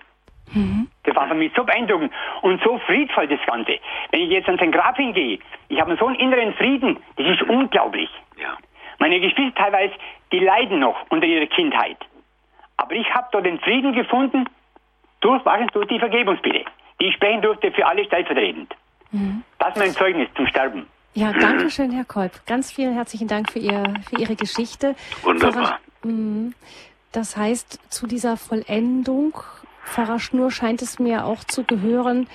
[1.03, 3.80] Das war für mich so beeindruckend und so friedvoll das Ganze.
[4.11, 7.41] Wenn ich jetzt an sein Grab hingehe, ich habe so einen inneren Frieden, das ist
[7.43, 8.09] unglaublich.
[8.39, 8.55] Ja.
[8.99, 9.93] Meine Geschwister teilweise,
[10.32, 11.97] die leiden noch unter ihrer Kindheit.
[12.78, 14.45] Aber ich habe dort den Frieden gefunden
[15.21, 16.63] durch, was, durch die Vergebungsbitte,
[17.01, 18.73] die ich sprechen durfte für alle stellvertretend.
[19.59, 20.88] Das ist mein Zeugnis zum Sterben.
[21.15, 22.32] Ja, danke schön, Herr Kolb.
[22.45, 24.95] Ganz vielen herzlichen Dank für, Ihr, für Ihre Geschichte.
[25.23, 25.63] Wunderbar.
[25.63, 26.53] Pfarrer, Mhm.
[27.16, 29.38] Das heißt, zu dieser Vollendung,
[29.86, 32.28] Pfarrer Schnur, scheint es mir auch zu gehören,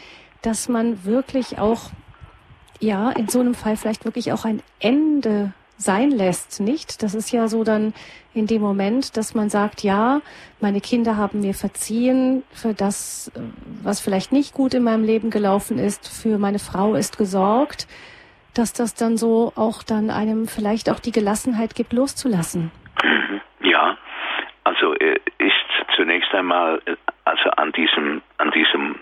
[0.42, 1.90] dass man wirklich auch,
[2.78, 7.02] ja, in so einem Fall vielleicht wirklich auch ein Ende sein lässt, nicht?
[7.02, 7.94] Das ist ja so dann
[8.34, 10.20] in dem Moment, dass man sagt, ja,
[10.60, 13.32] meine Kinder haben mir verziehen für das,
[13.82, 17.86] was vielleicht nicht gut in meinem Leben gelaufen ist, für meine Frau ist gesorgt,
[18.54, 22.70] dass das dann so auch dann einem vielleicht auch die Gelassenheit gibt, loszulassen.
[23.62, 23.96] Ja,
[24.64, 25.54] also äh, ist
[25.96, 26.80] zunächst einmal
[27.24, 28.98] also an diesem an diesem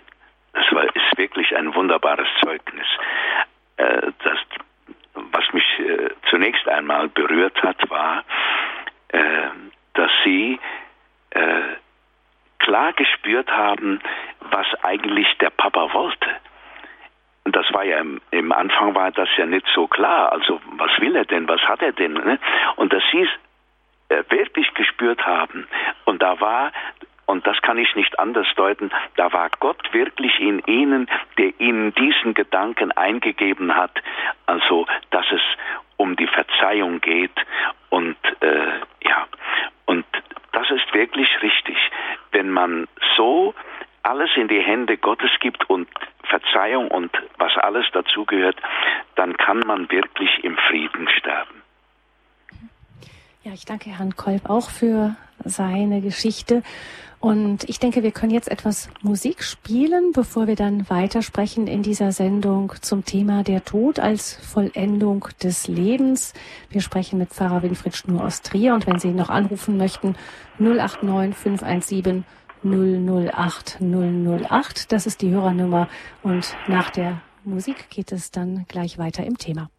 [0.53, 2.87] das war ist wirklich ein wunderbares Zeugnis.
[3.77, 4.39] Äh, das
[5.15, 8.23] was mich äh, zunächst einmal berührt hat, war,
[9.95, 10.61] dass sie
[12.59, 14.01] klar gespürt haben,
[14.51, 16.29] was eigentlich der Papa wollte.
[17.49, 20.33] Und das war ja im, im Anfang war das ja nicht so klar.
[20.33, 21.49] Also was will er denn?
[21.49, 22.13] Was hat er denn?
[22.13, 22.39] Ne?
[22.77, 23.31] Und dass sie es
[24.09, 25.67] wirklich gespürt haben.
[26.05, 26.73] Und da war,
[27.27, 31.95] und das kann ich nicht anders deuten, da war Gott wirklich in ihnen, der ihnen
[31.95, 34.03] diesen Gedanken eingegeben hat,
[34.47, 35.43] also dass es
[35.97, 37.35] um die Verzeihung geht
[37.91, 39.27] und äh, ja,
[39.87, 40.07] und
[40.53, 41.77] das ist wirklich richtig,
[42.33, 43.55] wenn man so
[44.03, 45.89] alles in die Hände Gottes gibt und
[46.25, 48.57] Verzeihung und was alles dazugehört,
[49.17, 51.58] dann kann man wirklich im Frieden sterben.
[53.49, 56.63] Ja, ich danke Herrn Kolb auch für seine Geschichte.
[57.19, 62.13] Und ich denke, wir können jetzt etwas Musik spielen, bevor wir dann weitersprechen in dieser
[62.13, 66.35] Sendung zum Thema der Tod als Vollendung des Lebens.
[66.69, 70.15] Wir sprechen mit Pfarrer Winfried Schnur aus Trier und wenn Sie noch anrufen möchten,
[70.59, 72.25] 089 517
[72.63, 74.93] 008 008.
[74.93, 75.89] Das ist die Hörernummer
[76.23, 79.71] und nach der Musik geht es dann gleich weiter im Thema.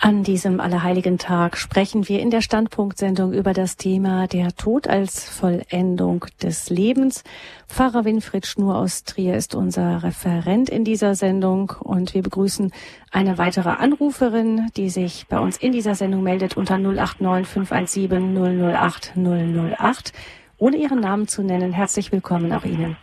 [0.00, 5.28] An diesem Allerheiligen Tag sprechen wir in der Standpunktsendung über das Thema der Tod als
[5.28, 7.24] Vollendung des Lebens.
[7.66, 12.72] Pfarrer Winfried Schnur aus Trier ist unser Referent in dieser Sendung und wir begrüßen
[13.10, 19.14] eine weitere Anruferin, die sich bei uns in dieser Sendung meldet unter 089 517 008
[19.16, 20.12] 008.
[20.58, 22.96] Ohne ihren Namen zu nennen, herzlich willkommen auch Ihnen.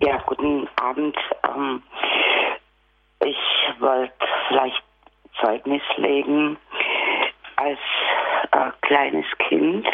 [0.00, 1.16] Ja, guten Abend.
[1.44, 1.82] Ähm,
[3.20, 4.12] ich wollte
[4.48, 4.87] vielleicht
[5.40, 6.58] Zeugnis legen.
[7.58, 7.78] als
[8.52, 9.86] äh, kleines Kind,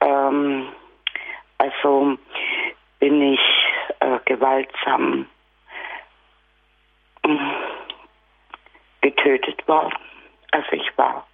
[0.00, 0.72] ähm,
[1.58, 2.16] also
[2.98, 3.40] bin ich
[4.00, 5.26] äh, gewaltsam
[7.22, 7.28] äh,
[9.02, 9.98] getötet worden.
[10.52, 11.26] Also ich war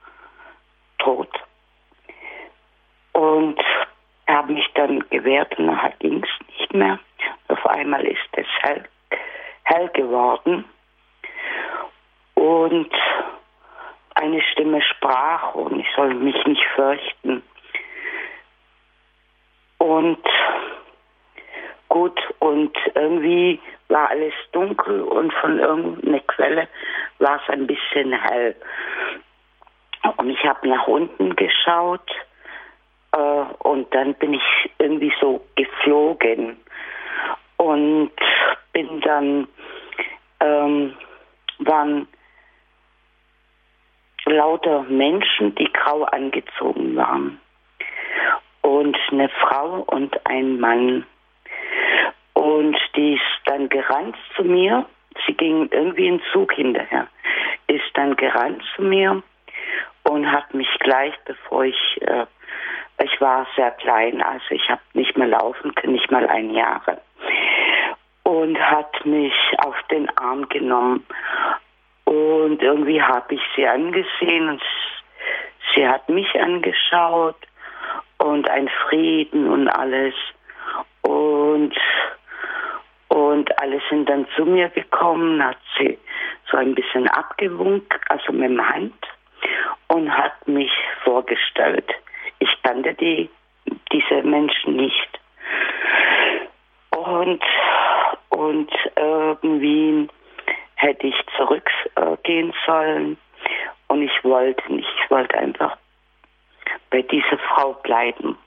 [0.99, 1.31] tot.
[3.13, 3.61] Und
[4.27, 6.99] habe mich dann gewehrt und nachher ging es nicht mehr.
[7.49, 8.85] Auf einmal ist es hell,
[9.65, 10.65] hell geworden.
[12.45, 12.91] Und
[14.17, 17.43] eine Stimme sprach und ich soll mich nicht fürchten.
[19.79, 20.23] Und
[21.89, 26.69] gut, und irgendwie war alles dunkel und von irgendeiner Quelle
[27.19, 28.55] war es ein bisschen hell.
[30.19, 32.11] Und ich habe nach unten geschaut
[33.13, 36.59] äh, und dann bin ich irgendwie so geflogen
[37.57, 38.13] und
[38.75, 39.49] bin dann,
[40.41, 40.95] ähm,
[41.61, 42.07] waren
[44.27, 47.41] lauter Menschen, die grau angezogen waren.
[48.63, 51.07] Und eine Frau und ein Mann.
[52.33, 54.87] Und die ist dann gerannt zu mir.
[55.27, 57.07] Sie ging irgendwie in Zug hinterher.
[57.67, 59.23] Ist dann gerannt zu mir
[60.05, 62.27] und hat mich gleich, bevor ich, äh,
[63.03, 67.01] ich war sehr klein, also ich habe nicht mehr laufen können, nicht mal ein Jahre.
[68.23, 71.05] Und hat mich auf den Arm genommen
[72.15, 74.63] und irgendwie habe ich sie angesehen und
[75.75, 77.37] sie hat mich angeschaut
[78.19, 80.15] und ein Frieden und alles.
[81.03, 81.75] Und,
[83.09, 85.99] und alle sind dann zu mir gekommen, hat sie
[86.51, 88.95] so ein bisschen abgewunken, also mit dem Hand,
[89.89, 91.91] und hat mich vorgestellt.
[92.39, 93.29] Ich kannte die,
[93.93, 95.21] diese Menschen nicht.
[96.91, 97.43] Und,
[98.31, 100.09] und irgendwie
[100.77, 103.19] hätte ich zurückgehen sollen.
[103.89, 104.89] Und ich wollte nicht.
[105.03, 105.77] Ich wollte einfach
[106.91, 108.39] bei dieser Frau bleiben.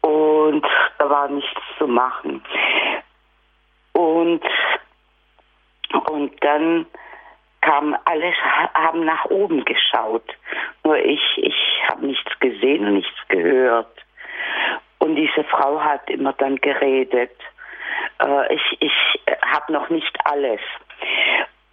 [0.00, 0.66] Und
[0.98, 2.42] da war nichts zu machen.
[3.92, 4.42] Und,
[6.08, 6.86] und dann
[7.60, 8.34] kam alles,
[8.74, 10.28] haben nach oben geschaut.
[10.84, 11.54] Nur ich, ich
[11.88, 14.04] habe nichts gesehen und nichts gehört.
[14.98, 17.36] Und diese Frau hat immer dann geredet
[18.20, 20.60] äh, ich, ich habe noch nicht alles.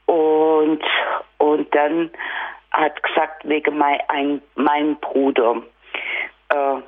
[0.05, 0.83] Und,
[1.37, 2.11] und dann
[2.71, 5.61] hat gesagt, wegen mein, ein, mein Bruder.
[6.49, 6.81] Äh,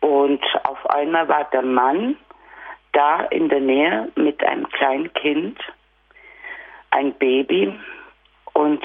[0.00, 2.16] und auf einmal war der Mann
[2.92, 5.58] da in der Nähe mit einem kleinen Kind,
[6.90, 7.78] ein Baby.
[8.52, 8.84] Und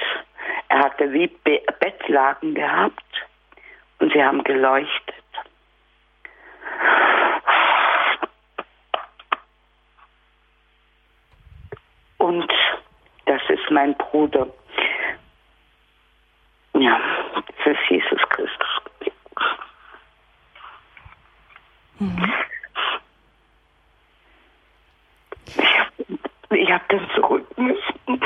[0.70, 3.04] er hatte wie Be Bettlaken gehabt
[4.00, 5.16] und sie haben geleuchtet.
[12.18, 12.52] Und
[13.26, 14.48] das ist mein Bruder.
[16.74, 17.00] Ja,
[17.34, 18.68] das ist Jesus Christus.
[22.00, 22.34] Mhm.
[26.50, 28.22] Ich habe dann zurück müssen.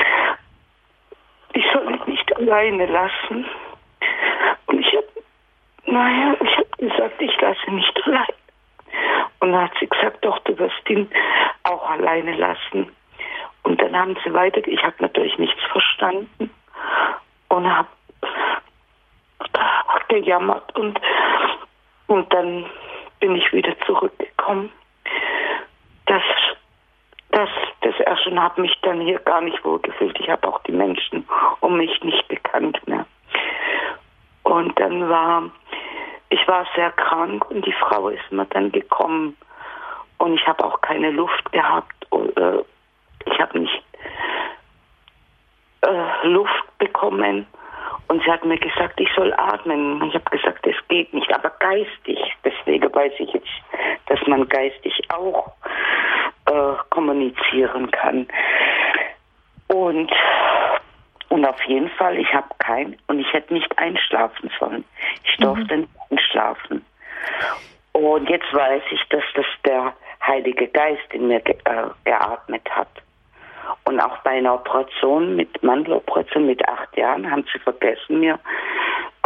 [1.52, 3.46] Ich soll ihn nicht alleine lassen.
[4.66, 5.06] Und ich habe,
[5.86, 8.26] naja, ich habe gesagt, ich lasse nicht allein.
[9.40, 11.10] Und dann hat sie gesagt, doch, du wirst ihn
[11.64, 12.90] auch alleine lassen.
[13.66, 16.50] Und dann haben sie weiter, ich habe natürlich nichts verstanden
[17.48, 17.88] und habe
[20.08, 21.00] gejammert und,
[22.06, 22.64] und dann
[23.18, 24.70] bin ich wieder zurückgekommen.
[26.06, 26.22] Das,
[27.30, 27.48] das,
[27.80, 30.16] das erste und habe mich dann hier gar nicht wohl gefühlt.
[30.20, 31.26] Ich habe auch die Menschen
[31.58, 33.04] um mich nicht gekannt mehr.
[34.44, 35.50] Und dann war,
[36.28, 39.36] ich war sehr krank und die Frau ist mir dann gekommen
[40.18, 41.94] und ich habe auch keine Luft gehabt.
[42.12, 42.58] Äh,
[43.26, 43.82] ich habe nicht
[45.82, 47.46] äh, Luft bekommen
[48.08, 50.02] und sie hat mir gesagt, ich soll atmen.
[50.08, 52.18] Ich habe gesagt, es geht nicht, aber geistig.
[52.44, 53.48] Deswegen weiß ich jetzt,
[54.06, 55.52] dass man geistig auch
[56.46, 58.28] äh, kommunizieren kann.
[59.68, 60.12] Und,
[61.30, 64.84] und auf jeden Fall, ich habe kein, und ich hätte nicht einschlafen sollen.
[65.24, 65.88] Ich durfte mhm.
[66.10, 66.84] nicht schlafen.
[67.92, 69.92] Und jetzt weiß ich, dass das der
[70.26, 72.88] Heilige Geist in mir ge äh, geatmet hat.
[73.84, 78.38] Und auch bei einer Operation mit Mandeloperation mit acht Jahren haben sie vergessen, mir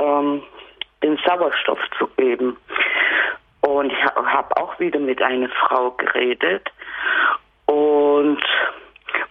[0.00, 0.42] ähm,
[1.02, 2.56] den Sauerstoff zu geben.
[3.62, 6.70] Und ich habe auch wieder mit einer Frau geredet.
[7.66, 8.42] Und,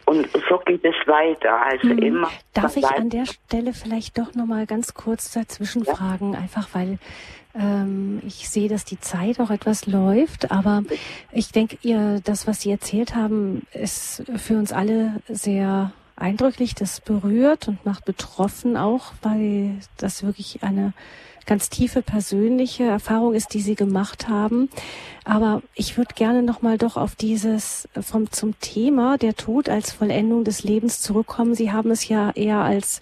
[0.05, 1.61] und so geht es weiter.
[1.61, 1.99] Also hm.
[1.99, 2.29] immer.
[2.53, 5.95] Darf ich an der Stelle vielleicht doch nochmal ganz kurz dazwischen ja?
[5.95, 6.99] fragen, einfach weil
[7.55, 10.83] ähm, ich sehe, dass die Zeit auch etwas läuft, aber
[11.31, 17.01] ich denke, ihr, das, was Sie erzählt haben, ist für uns alle sehr eindrücklich, das
[17.01, 20.93] berührt und macht betroffen auch, weil das wirklich eine
[21.49, 24.69] ganz tiefe persönliche Erfahrung ist, die Sie gemacht haben.
[25.25, 30.43] Aber ich würde gerne nochmal doch auf dieses vom zum Thema der Tod als Vollendung
[30.43, 31.55] des Lebens zurückkommen.
[31.55, 33.01] Sie haben es ja eher als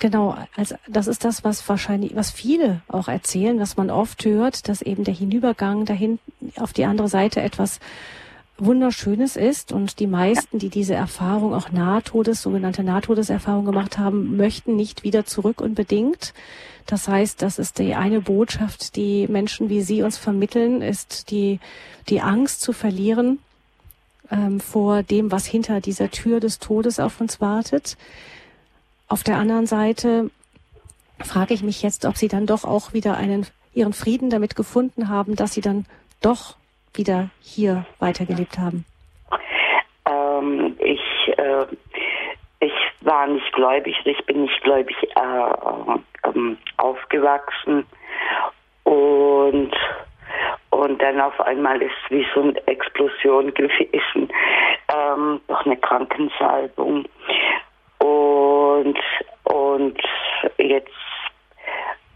[0.00, 4.68] Genau, als das ist das, was wahrscheinlich, was viele auch erzählen, was man oft hört,
[4.68, 6.18] dass eben der Hinübergang dahin
[6.56, 7.78] auf die andere Seite etwas
[8.58, 14.76] Wunderschönes ist und die meisten, die diese Erfahrung auch Nahtodes, sogenannte Nahtodeserfahrung gemacht haben, möchten
[14.76, 16.34] nicht wieder zurück unbedingt.
[16.86, 21.60] Das heißt, das ist die eine Botschaft, die Menschen wie Sie uns vermitteln, ist die,
[22.08, 23.38] die Angst zu verlieren
[24.30, 27.96] ähm, vor dem, was hinter dieser Tür des Todes auf uns wartet.
[29.08, 30.30] Auf der anderen Seite
[31.20, 35.08] frage ich mich jetzt, ob Sie dann doch auch wieder einen, Ihren Frieden damit gefunden
[35.08, 35.86] haben, dass Sie dann
[36.20, 36.56] doch
[36.94, 38.84] wieder hier weitergelebt haben?
[40.06, 41.00] Ähm, ich,
[41.36, 41.66] äh,
[43.04, 47.86] war nicht gläubig, ich bin nicht gläubig äh, äh, aufgewachsen
[48.84, 49.72] und
[50.70, 54.28] und dann auf einmal ist wie so eine Explosion gewesen,
[54.92, 57.04] ähm, doch eine Krankensalbung
[57.98, 58.98] und
[59.44, 60.00] und
[60.58, 60.90] jetzt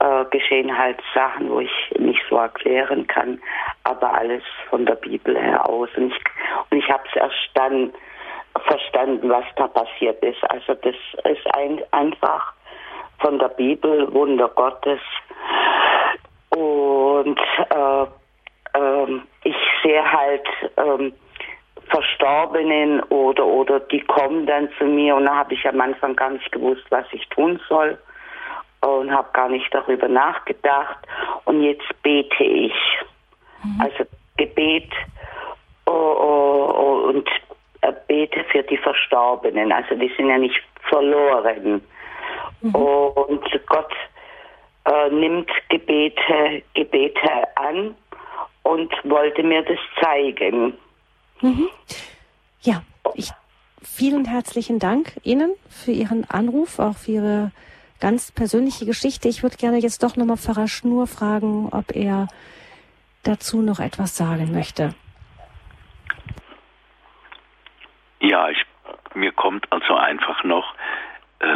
[0.00, 3.40] äh, geschehen halt Sachen, wo ich nicht so erklären kann,
[3.84, 5.88] aber alles von der Bibel her aus.
[5.96, 6.20] Und ich,
[6.70, 7.92] und ich habe es erst dann
[8.60, 10.42] verstanden, was da passiert ist.
[10.50, 10.94] Also das
[11.24, 12.52] ist ein, einfach
[13.20, 15.00] von der Bibel, Wunder Gottes.
[16.50, 17.38] Und
[17.70, 18.02] äh,
[18.78, 21.12] äh, ich sehe halt äh,
[21.88, 26.30] Verstorbenen oder, oder die kommen dann zu mir und da habe ich am Anfang gar
[26.30, 27.98] nicht gewusst, was ich tun soll
[28.80, 30.98] und habe gar nicht darüber nachgedacht.
[31.44, 32.74] Und jetzt bete ich.
[33.62, 33.80] Mhm.
[33.80, 34.04] Also
[34.36, 34.90] Gebet
[35.86, 37.28] oh, oh, oh, und
[38.06, 39.72] bete für die Verstorbenen.
[39.72, 41.80] Also die sind ja nicht verloren.
[42.60, 42.74] Mhm.
[42.74, 43.92] Und Gott
[44.84, 47.94] äh, nimmt Gebete, Gebete an
[48.62, 50.74] und wollte mir das zeigen.
[51.40, 51.68] Mhm.
[52.62, 52.82] Ja,
[53.14, 53.30] ich,
[53.82, 57.52] vielen herzlichen Dank Ihnen für Ihren Anruf, auch für Ihre
[58.00, 59.28] ganz persönliche Geschichte.
[59.28, 62.28] Ich würde gerne jetzt doch nochmal Pfarrer Schnur fragen, ob er
[63.22, 64.94] dazu noch etwas sagen möchte.
[68.20, 68.64] Ja, ich,
[69.14, 70.74] mir kommt also einfach noch
[71.40, 71.46] äh,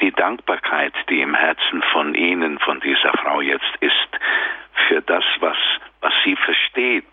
[0.00, 4.08] die Dankbarkeit, die im Herzen von Ihnen, von dieser Frau jetzt ist,
[4.88, 5.56] für das, was,
[6.00, 7.08] was sie versteht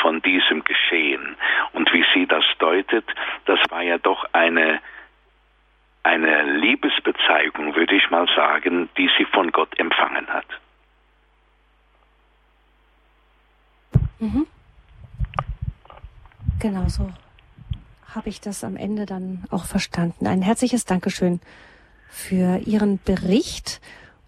[0.00, 1.36] von diesem Geschehen
[1.72, 3.04] und wie sie das deutet,
[3.46, 4.80] das war ja doch eine
[6.04, 10.46] eine Liebesbezeigung, würde ich mal sagen, die sie von Gott empfangen hat.
[14.18, 14.46] Mhm.
[16.60, 17.12] Genau so
[18.14, 20.26] habe ich das am Ende dann auch verstanden.
[20.26, 21.40] Ein herzliches Dankeschön
[22.08, 23.80] für Ihren Bericht.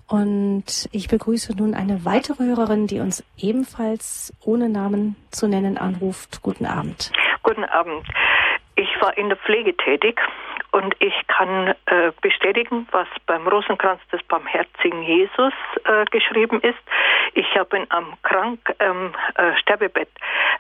[0.07, 6.43] Und ich begrüße nun eine weitere Hörerin, die uns ebenfalls ohne Namen zu nennen anruft.
[6.43, 7.13] Guten Abend.
[7.43, 8.07] Guten Abend.
[8.81, 10.19] Ich war in der Pflege tätig
[10.71, 15.53] und ich kann äh, bestätigen, was beim Rosenkranz des Barmherzigen Jesus
[15.85, 16.79] äh, geschrieben ist.
[17.35, 20.09] Ich habe am Krank, ähm, äh, Sterbebett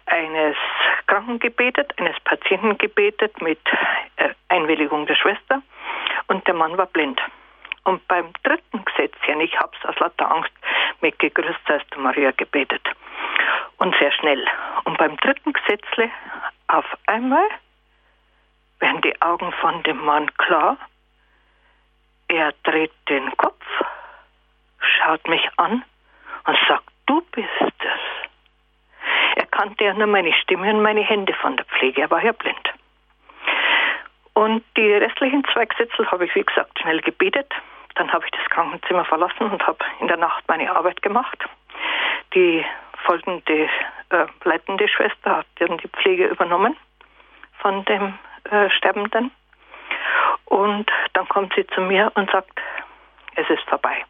[0.05, 0.55] eines
[1.07, 3.59] Kranken gebetet, eines Patienten gebetet mit
[4.17, 5.63] äh, Einwilligung der Schwester
[6.27, 7.19] und der Mann war blind.
[7.85, 10.53] Und beim dritten Gesetzchen, ich habe es aus lauter Angst
[11.01, 12.87] mit Gegrüßt du Maria gebetet.
[13.79, 14.47] Und sehr schnell.
[14.85, 16.11] Und beim dritten Gesetzle
[16.69, 17.49] auf einmal
[18.81, 20.77] werden die Augen von dem Mann klar.
[22.29, 23.65] Er dreht den Kopf,
[24.79, 25.85] schaut mich an
[26.47, 28.01] und sagt, du bist es.
[29.37, 32.33] Er kannte ja nur meine Stimme und meine Hände von der Pflege, er war ja
[32.33, 32.71] blind.
[34.35, 37.53] Und die restlichen zwei Gesetze habe ich, wie gesagt, schnell gebetet.
[37.97, 41.45] Dann habe ich das Krankenzimmer verlassen und habe in der Nacht meine Arbeit gemacht.
[42.33, 42.65] Die
[43.05, 43.69] folgende
[44.11, 46.77] äh, leitende Schwester hat dann die Pflege übernommen
[47.59, 48.15] von dem
[48.45, 49.31] äh, Sterbenden.
[50.47, 52.61] Und dann kommt sie zu mir und sagt,
[53.37, 54.05] es ist vorbei.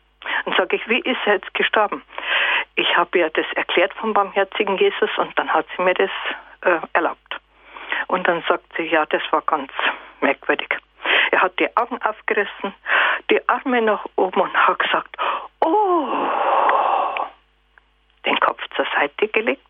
[0.44, 2.02] Und sage ich, wie ist er jetzt gestorben?
[2.77, 6.11] Ich habe ihr das erklärt vom barmherzigen Jesus und dann hat sie mir das
[6.62, 7.40] äh, erlaubt.
[8.07, 9.73] Und dann sagt sie, ja, das war ganz
[10.20, 10.69] merkwürdig.
[11.31, 12.74] Er hat die Augen aufgerissen,
[13.31, 15.16] die Arme nach oben und hat gesagt,
[15.61, 16.09] oh,
[18.27, 19.61] den Kopf zur Seite gelegt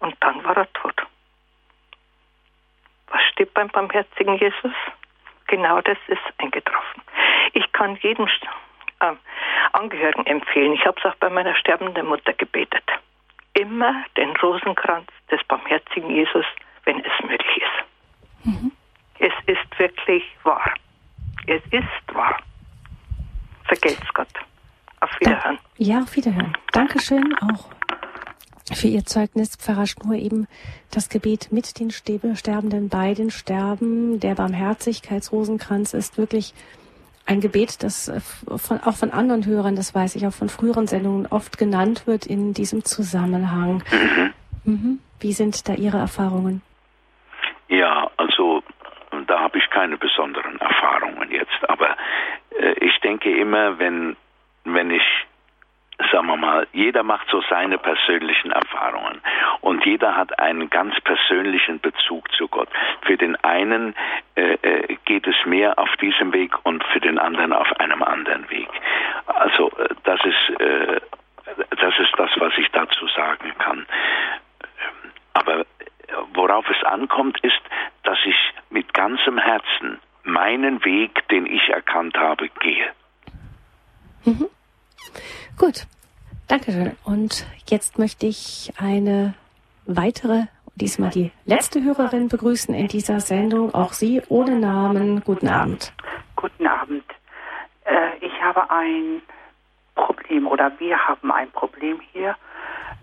[0.00, 0.94] und dann war er tot.
[3.12, 4.72] Was steht beim barmherzigen Jesus?
[5.46, 7.02] Genau das ist eingetroffen.
[7.52, 8.26] Ich kann jedem
[9.00, 9.12] äh,
[9.72, 12.84] Angehörigen empfehlen, ich habe es auch bei meiner sterbenden Mutter gebetet,
[13.54, 16.46] immer den Rosenkranz des barmherzigen Jesus,
[16.84, 18.46] wenn es möglich ist.
[18.46, 18.72] Mhm.
[19.18, 20.72] Es ist wirklich wahr.
[21.46, 22.38] Es ist wahr.
[23.64, 24.28] Vergelt's Gott.
[25.00, 25.58] Auf Wiederhören.
[25.76, 26.56] Ja, auf Wiederhören.
[26.72, 27.81] Dankeschön auch
[28.72, 30.46] für Ihr Zeugnis, Pfarrer Schnur, eben
[30.90, 34.20] das Gebet mit den Sterbenden bei den Sterben.
[34.20, 36.54] Der Barmherzigkeitsrosenkranz ist wirklich
[37.26, 40.86] ein Gebet, das äh, von, auch von anderen Hörern, das weiß ich, auch von früheren
[40.86, 43.82] Sendungen oft genannt wird in diesem Zusammenhang.
[43.90, 44.32] Mhm.
[44.64, 44.98] Mhm.
[45.20, 46.62] Wie sind da Ihre Erfahrungen?
[47.68, 48.62] Ja, also
[49.26, 51.96] da habe ich keine besonderen Erfahrungen jetzt, aber
[52.58, 54.16] äh, ich denke immer, wenn,
[54.64, 55.02] wenn ich
[56.10, 59.20] sagen wir mal, jeder macht so seine persönlichen Erfahrungen
[59.60, 62.68] und jeder hat einen ganz persönlichen Bezug zu Gott.
[63.02, 63.94] Für den einen
[64.34, 68.48] äh, äh, geht es mehr auf diesem Weg und für den anderen auf einem anderen
[68.50, 68.68] Weg.
[69.26, 71.00] Also äh, das ist äh,
[71.70, 73.86] das ist das, was ich dazu sagen kann.
[75.34, 75.66] Aber
[76.34, 77.60] worauf es ankommt, ist,
[78.04, 78.36] dass ich
[78.70, 82.90] mit ganzem Herzen meinen Weg, den ich erkannt habe, gehe.
[84.24, 84.48] Mhm.
[85.58, 85.86] Gut,
[86.48, 86.96] Dankeschön.
[87.04, 89.34] Und jetzt möchte ich eine
[89.86, 93.74] weitere, diesmal die letzte Hörerin begrüßen in dieser Sendung.
[93.74, 95.22] Auch Sie ohne Namen.
[95.24, 95.92] Guten Abend.
[96.36, 97.04] Guten Abend.
[97.84, 99.22] Äh, ich habe ein
[99.94, 102.36] Problem oder wir haben ein Problem hier.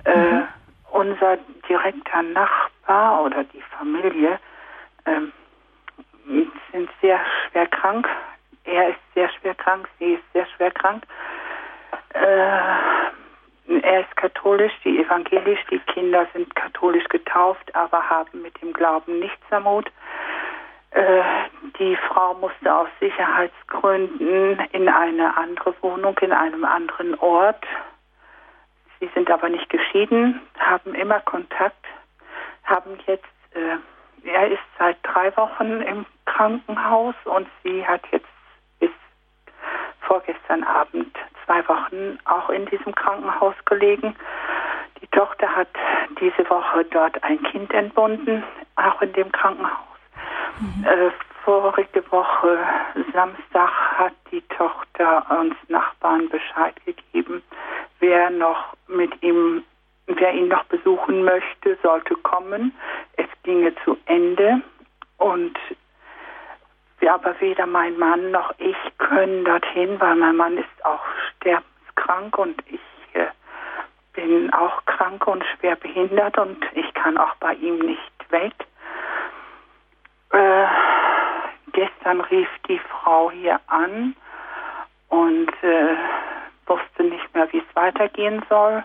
[0.05, 0.47] Äh, mhm.
[0.91, 4.39] Unser direkter Nachbar oder die Familie
[5.05, 5.21] äh,
[6.71, 7.19] sind sehr
[7.49, 8.07] schwer krank.
[8.63, 11.03] Er ist sehr schwer krank, sie ist sehr schwer krank.
[12.13, 18.73] Äh, er ist katholisch, die evangelisch, die Kinder sind katholisch getauft, aber haben mit dem
[18.73, 19.91] Glauben nichts am Hut.
[20.91, 21.23] Äh,
[21.77, 27.63] die Frau musste aus Sicherheitsgründen in eine andere Wohnung, in einem anderen Ort.
[28.99, 31.85] Sie sind aber nicht geschieden, haben immer Kontakt,
[32.63, 33.23] haben jetzt,
[33.53, 38.27] äh, er ist seit drei Wochen im Krankenhaus und sie hat jetzt
[38.79, 38.91] bis
[40.01, 41.15] vorgestern Abend
[41.49, 44.15] zwei Wochen auch in diesem Krankenhaus gelegen.
[45.01, 45.69] Die Tochter hat
[46.21, 48.43] diese Woche dort ein Kind entbunden,
[48.75, 49.97] auch in dem Krankenhaus.
[50.59, 50.85] Mhm.
[50.85, 51.11] Äh,
[51.43, 52.59] vorige Woche
[53.13, 57.41] Samstag hat die Tochter uns Nachbarn Bescheid gegeben,
[57.99, 59.63] wer noch mit ihm,
[60.05, 62.73] wer ihn noch besuchen möchte, sollte kommen.
[63.17, 64.61] Es ginge zu Ende
[65.17, 65.57] und
[67.07, 71.03] aber weder mein Mann noch ich können dorthin, weil mein Mann ist auch
[71.37, 72.81] sterbenskrank und ich
[73.13, 73.27] äh,
[74.13, 78.53] bin auch krank und schwer behindert und ich kann auch bei ihm nicht weg.
[80.31, 80.65] Äh,
[81.71, 84.15] gestern rief die Frau hier an
[85.09, 85.95] und äh,
[86.65, 88.83] wusste nicht mehr, wie es weitergehen soll.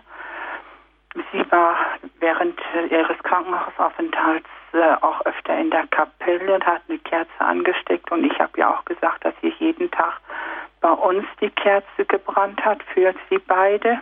[1.32, 1.76] Sie war
[2.18, 2.58] während
[2.90, 8.38] ihres Krankenhausaufenthalts äh, auch öfter in der Kapelle und hat eine Kerze angesteckt und ich
[8.38, 10.20] habe ja auch gesagt, dass sie jeden Tag
[10.80, 14.00] bei uns die Kerze gebrannt hat für sie beide.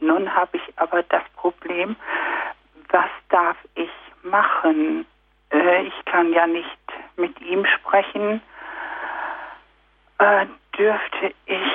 [0.00, 1.94] Nun habe ich aber das Problem,
[2.88, 3.90] was darf ich
[4.22, 5.06] machen?
[5.52, 6.78] Äh, ich kann ja nicht
[7.16, 8.40] mit ihm sprechen.
[10.18, 10.46] Äh,
[10.76, 11.72] dürfte ich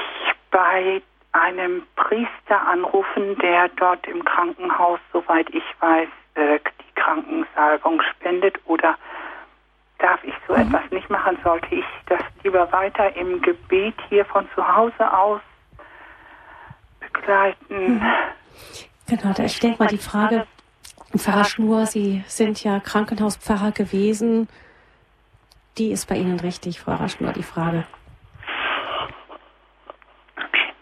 [0.52, 1.02] bei
[1.34, 6.60] einem Priester anrufen, der dort im Krankenhaus, soweit ich weiß, äh,
[7.06, 8.98] Krankensalbung spendet oder
[10.00, 10.62] darf ich so mhm.
[10.62, 11.38] etwas nicht machen?
[11.44, 15.42] Sollte ich das lieber weiter im Gebet hier von zu Hause aus
[17.00, 17.96] begleiten?
[17.96, 18.02] Mhm.
[19.08, 20.48] Genau, da stellt mal die Frage,
[21.16, 24.50] Pfarrer Schnur, Sie sind ja Krankenhauspfarrer gewesen.
[25.78, 27.86] Die ist bei Ihnen richtig, Frau Raschnur, die Frage.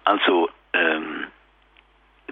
[0.06, 1.28] Also ähm,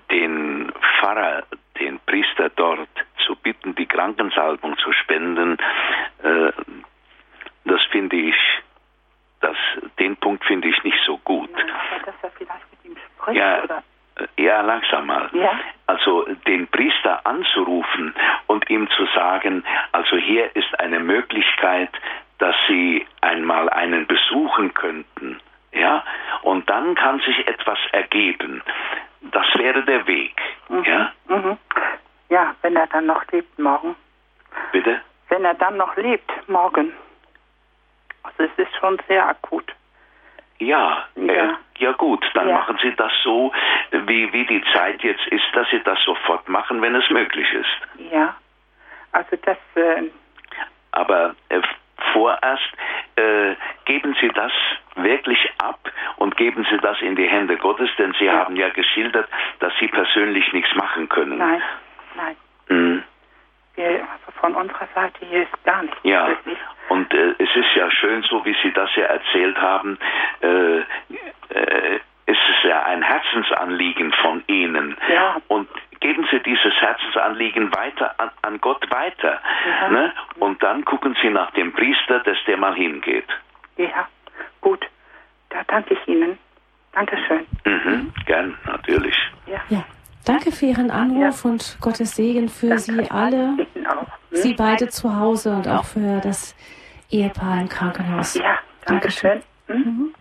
[0.09, 1.43] den Pfarrer,
[1.79, 2.89] den Priester dort
[3.25, 5.57] zu bitten, die Krankensalbung zu spenden,
[6.23, 6.51] äh,
[7.65, 8.35] das finde ich,
[9.41, 9.57] das,
[9.99, 11.49] den Punkt finde ich nicht so gut.
[13.31, 13.63] Ja?
[13.63, 15.29] Äh, ja, langsam mal.
[15.33, 15.59] Ja?
[15.87, 18.13] Also den Priester anzurufen
[18.47, 21.89] und ihm zu sagen, also hier ist eine Möglichkeit,
[22.39, 25.39] dass Sie einmal einen besuchen könnten
[25.73, 26.03] ja,
[26.41, 28.61] und dann kann sich etwas ergeben.
[29.21, 30.35] Das wäre der Weg,
[30.69, 30.83] mhm.
[30.83, 31.11] ja.
[31.27, 31.57] Mhm.
[32.31, 33.93] Ja, wenn er dann noch lebt morgen.
[34.71, 35.01] Bitte?
[35.27, 36.93] Wenn er dann noch lebt morgen.
[38.23, 39.69] Also es ist schon sehr akut.
[40.59, 42.55] Ja, ja, äh, ja gut, dann ja.
[42.55, 43.51] machen Sie das so,
[43.91, 48.09] wie, wie die Zeit jetzt ist, dass Sie das sofort machen, wenn es möglich ist.
[48.11, 48.33] Ja,
[49.11, 49.57] also das...
[49.75, 50.03] Äh,
[50.91, 51.61] Aber äh,
[52.13, 52.71] vorerst
[53.17, 54.53] äh, geben Sie das
[54.95, 58.33] wirklich ab und geben Sie das in die Hände Gottes, denn Sie ja.
[58.33, 59.27] haben ja geschildert,
[59.59, 61.37] dass Sie persönlich nichts machen können.
[61.37, 61.61] Nein,
[62.15, 62.35] nein.
[62.69, 63.03] Mhm.
[63.75, 64.07] Wir
[64.39, 66.27] von unserer Seite hier ist gar nichts Ja.
[66.27, 66.57] möglich.
[66.89, 69.97] Und äh, es ist ja schön, so wie Sie das ja erzählt haben,
[70.41, 74.97] äh, äh, es ist ja ein Herzensanliegen von Ihnen.
[75.09, 75.37] Ja.
[75.47, 75.69] Und
[75.99, 79.41] geben Sie dieses Herzensanliegen weiter an, an Gott weiter.
[79.65, 79.89] Ja.
[79.89, 80.13] Ne?
[80.39, 83.27] Und dann gucken Sie nach dem Priester, dass der mal hingeht.
[83.77, 84.07] Ja,
[84.61, 84.85] gut.
[85.49, 86.37] Da danke ich Ihnen.
[86.93, 87.47] Dankeschön.
[87.65, 88.11] Mhm.
[88.25, 89.15] Gern, natürlich.
[89.45, 89.61] Ja.
[90.23, 93.57] Danke für Ihren Anruf und Gottes Segen für Sie alle.
[94.31, 96.55] Sie beide zu Hause und auch für das
[97.09, 98.35] Ehepaar im Krankenhaus.
[98.35, 99.41] Ja, Dankeschön.
[99.67, 100.13] Mhm.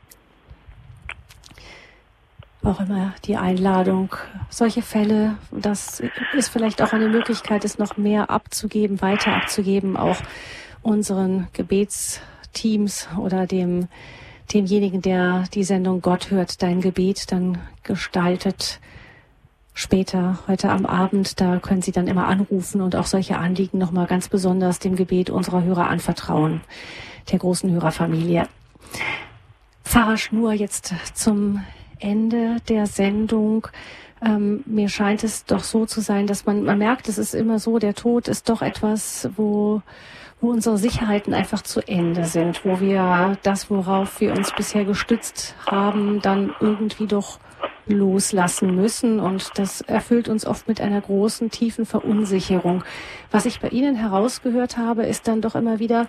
[2.63, 4.15] Auch immer die Einladung,
[4.51, 6.03] solche Fälle, das
[6.35, 10.19] ist vielleicht auch eine Möglichkeit, es noch mehr abzugeben, weiter abzugeben, auch
[10.83, 13.89] unseren Gebetsteams oder dem,
[14.53, 18.79] demjenigen, der die Sendung Gott hört, dein Gebet dann gestaltet.
[19.75, 24.07] Später, heute am Abend, da können Sie dann immer anrufen und auch solche Anliegen nochmal
[24.07, 26.61] ganz besonders dem Gebet unserer Hörer anvertrauen,
[27.31, 28.49] der großen Hörerfamilie.
[29.85, 31.65] Pfarrer Schnur jetzt zum
[31.99, 33.69] Ende der Sendung.
[34.23, 37.59] Ähm, mir scheint es doch so zu sein, dass man, man merkt, es ist immer
[37.59, 39.83] so, der Tod ist doch etwas, wo,
[40.41, 45.55] wo unsere Sicherheiten einfach zu Ende sind, wo wir das, worauf wir uns bisher gestützt
[45.71, 47.39] haben, dann irgendwie doch
[47.87, 49.21] loslassen müssen.
[49.21, 52.85] Und das erfüllt uns oft mit einer großen, tiefen Verunsicherung.
[53.31, 56.07] Was ich bei Ihnen herausgehört habe, ist dann doch immer wieder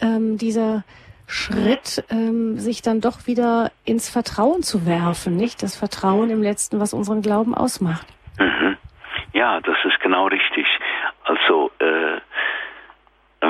[0.00, 0.84] ähm, dieser
[1.26, 5.62] Schritt, ähm, sich dann doch wieder ins Vertrauen zu werfen, nicht?
[5.62, 8.06] Das Vertrauen im Letzten, was unseren Glauben ausmacht.
[8.38, 8.76] Mhm.
[9.32, 10.66] Ja, das ist genau richtig.
[11.24, 12.20] Also äh,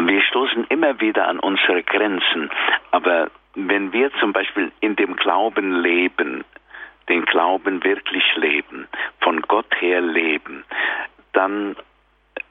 [0.01, 2.51] wir stoßen immer wieder an unsere Grenzen,
[2.90, 6.44] aber wenn wir zum Beispiel in dem Glauben leben,
[7.09, 8.89] den Glauben wirklich leben,
[9.20, 10.64] von Gott her leben,
[11.32, 11.77] dann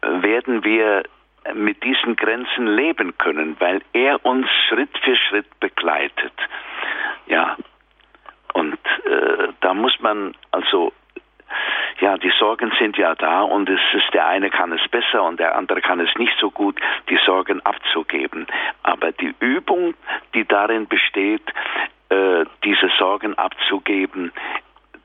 [0.01, 1.03] werden wir
[1.53, 6.33] mit diesen Grenzen leben können, weil er uns Schritt für Schritt begleitet.
[7.27, 7.55] Ja,
[8.53, 10.93] und äh, da muss man also
[11.99, 15.39] ja, die Sorgen sind ja da und es ist der eine kann es besser und
[15.39, 16.79] der andere kann es nicht so gut,
[17.09, 18.47] die Sorgen abzugeben.
[18.83, 19.93] Aber die Übung,
[20.33, 21.43] die darin besteht,
[22.09, 24.31] äh, diese Sorgen abzugeben,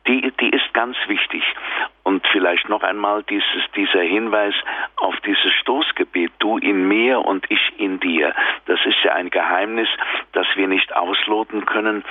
[0.07, 1.43] die, die ist ganz wichtig.
[2.03, 4.55] Und vielleicht noch einmal dieses, dieser Hinweis
[4.97, 8.35] auf dieses Stoßgebet, du in mir und ich in dir.
[8.67, 9.89] Das ist ja ein Geheimnis,
[10.33, 12.05] das wir nicht ausloten können.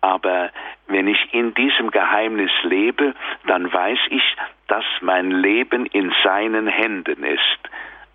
[0.00, 0.50] Aber
[0.86, 3.14] wenn ich in diesem Geheimnis lebe,
[3.46, 4.22] dann weiß ich,
[4.68, 7.58] dass mein Leben in seinen Händen ist.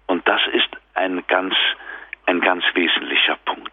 [0.07, 1.53] Und das ist ein ganz,
[2.25, 3.71] ein ganz wesentlicher Punkt.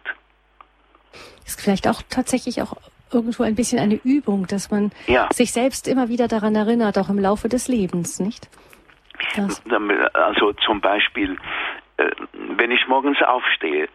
[1.45, 2.73] Ist vielleicht auch tatsächlich auch
[3.11, 5.27] irgendwo ein bisschen eine Übung, dass man Ja.
[5.33, 8.47] sich selbst immer wieder daran erinnert, auch im Laufe des Lebens, nicht?
[9.35, 9.61] Das,
[10.13, 11.37] Also zum Beispiel,
[11.97, 13.89] äh, wenn ich morgens aufstehe,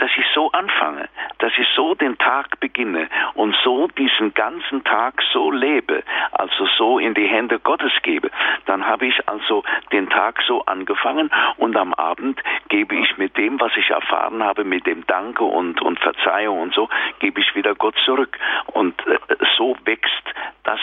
[0.00, 1.08] dass ich so anfange,
[1.38, 6.02] dass ich so den Tag beginne und so diesen ganzen Tag so lebe,
[6.32, 8.30] also so in die Hände Gottes gebe,
[8.64, 9.62] dann habe ich also
[9.92, 14.64] den Tag so angefangen und am Abend gebe ich mit dem, was ich erfahren habe,
[14.64, 18.38] mit dem Danke und, und Verzeihung und so, gebe ich wieder Gott zurück.
[18.72, 19.18] Und äh,
[19.58, 20.24] so wächst
[20.64, 20.80] das,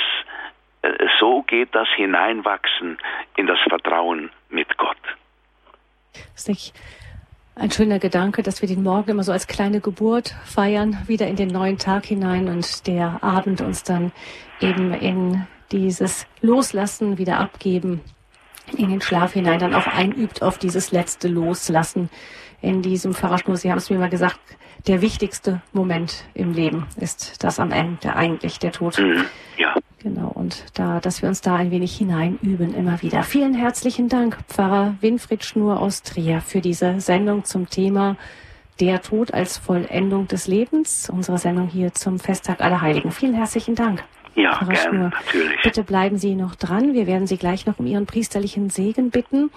[0.84, 2.99] äh, so geht das Hineinwachsen
[3.35, 4.98] in das Vertrauen mit Gott.
[6.35, 6.73] ist nicht
[7.59, 11.35] ein schöner Gedanke, dass wir den Morgen immer so als kleine Geburt feiern, wieder in
[11.35, 14.11] den neuen Tag hinein und der Abend uns dann
[14.59, 18.01] eben in dieses Loslassen wieder abgeben,
[18.75, 22.09] in den Schlaf hinein dann auch einübt auf dieses letzte Loslassen
[22.61, 23.57] in diesem Pfarrerschnur.
[23.57, 24.39] Sie haben es mir mal gesagt,
[24.88, 28.97] der wichtigste Moment im Leben ist das am Ende eigentlich der Tod.
[29.57, 29.66] Ja.
[29.99, 33.24] Genau, und da, dass wir uns da ein wenig hineinüben immer wieder.
[33.24, 38.15] Vielen herzlichen Dank, Pfarrer Winfried Schnur aus Trier, für diese Sendung zum Thema
[38.80, 41.10] Der Tod als Vollendung des Lebens.
[41.10, 43.11] Unsere Sendung hier zum Festtag aller Heiligen.
[43.11, 44.03] Vielen herzlichen Dank.
[44.36, 45.10] Ja, Pfarrer gern, Schnur.
[45.10, 45.61] natürlich.
[45.64, 46.94] Bitte bleiben Sie noch dran.
[46.94, 49.49] Wir werden Sie gleich noch um Ihren priesterlichen Segen bitten.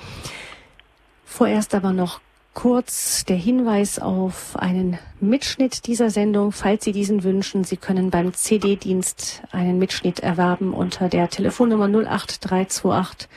[1.26, 2.22] Vorerst aber noch
[2.54, 7.64] kurz der Hinweis auf einen Mitschnitt dieser Sendung, falls Sie diesen wünschen.
[7.64, 13.28] Sie können beim CD-Dienst einen Mitschnitt erwerben unter der Telefonnummer 08328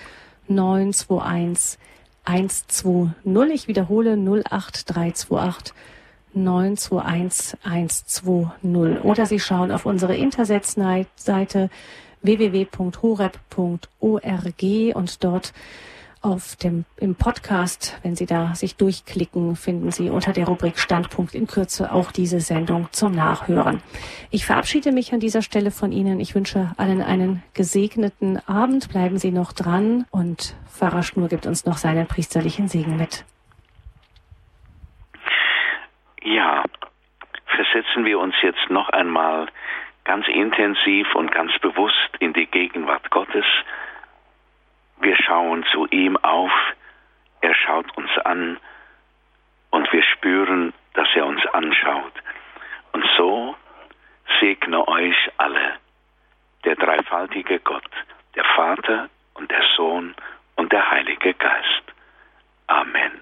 [0.48, 1.80] 921
[2.26, 3.54] 120.
[3.54, 5.74] Ich wiederhole 08328
[6.34, 9.04] 921 120.
[9.04, 11.70] Oder Sie schauen auf unsere Interseite
[12.22, 15.54] www.horeb.org und dort
[16.24, 21.36] auf dem, im Podcast, wenn Sie da sich durchklicken, finden Sie unter der Rubrik Standpunkt
[21.36, 23.82] in Kürze auch diese Sendung zum Nachhören.
[24.32, 26.20] Ich verabschiede mich an dieser Stelle von Ihnen.
[26.20, 28.90] Ich wünsche allen einen gesegneten Abend.
[28.90, 33.26] Bleiben Sie noch dran und Pfarrer Schnur gibt uns noch seinen priesterlichen Segen mit.
[36.24, 36.64] Ja,
[37.46, 39.48] versetzen wir uns jetzt noch einmal
[40.06, 43.46] ganz intensiv und ganz bewusst in die Gegenwart Gottes
[45.04, 46.52] wir schauen zu ihm auf,
[47.42, 48.58] er schaut uns an
[49.70, 52.14] und wir spüren, dass er uns anschaut.
[52.94, 53.56] Und so
[54.40, 55.74] segne euch alle
[56.64, 57.90] der dreifaltige Gott,
[58.36, 60.16] der Vater und der Sohn
[60.56, 61.84] und der Heilige Geist.
[62.68, 63.22] Amen.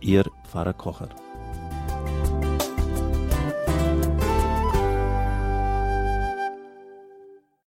[0.00, 1.08] Ihr Pfarrer Kocher.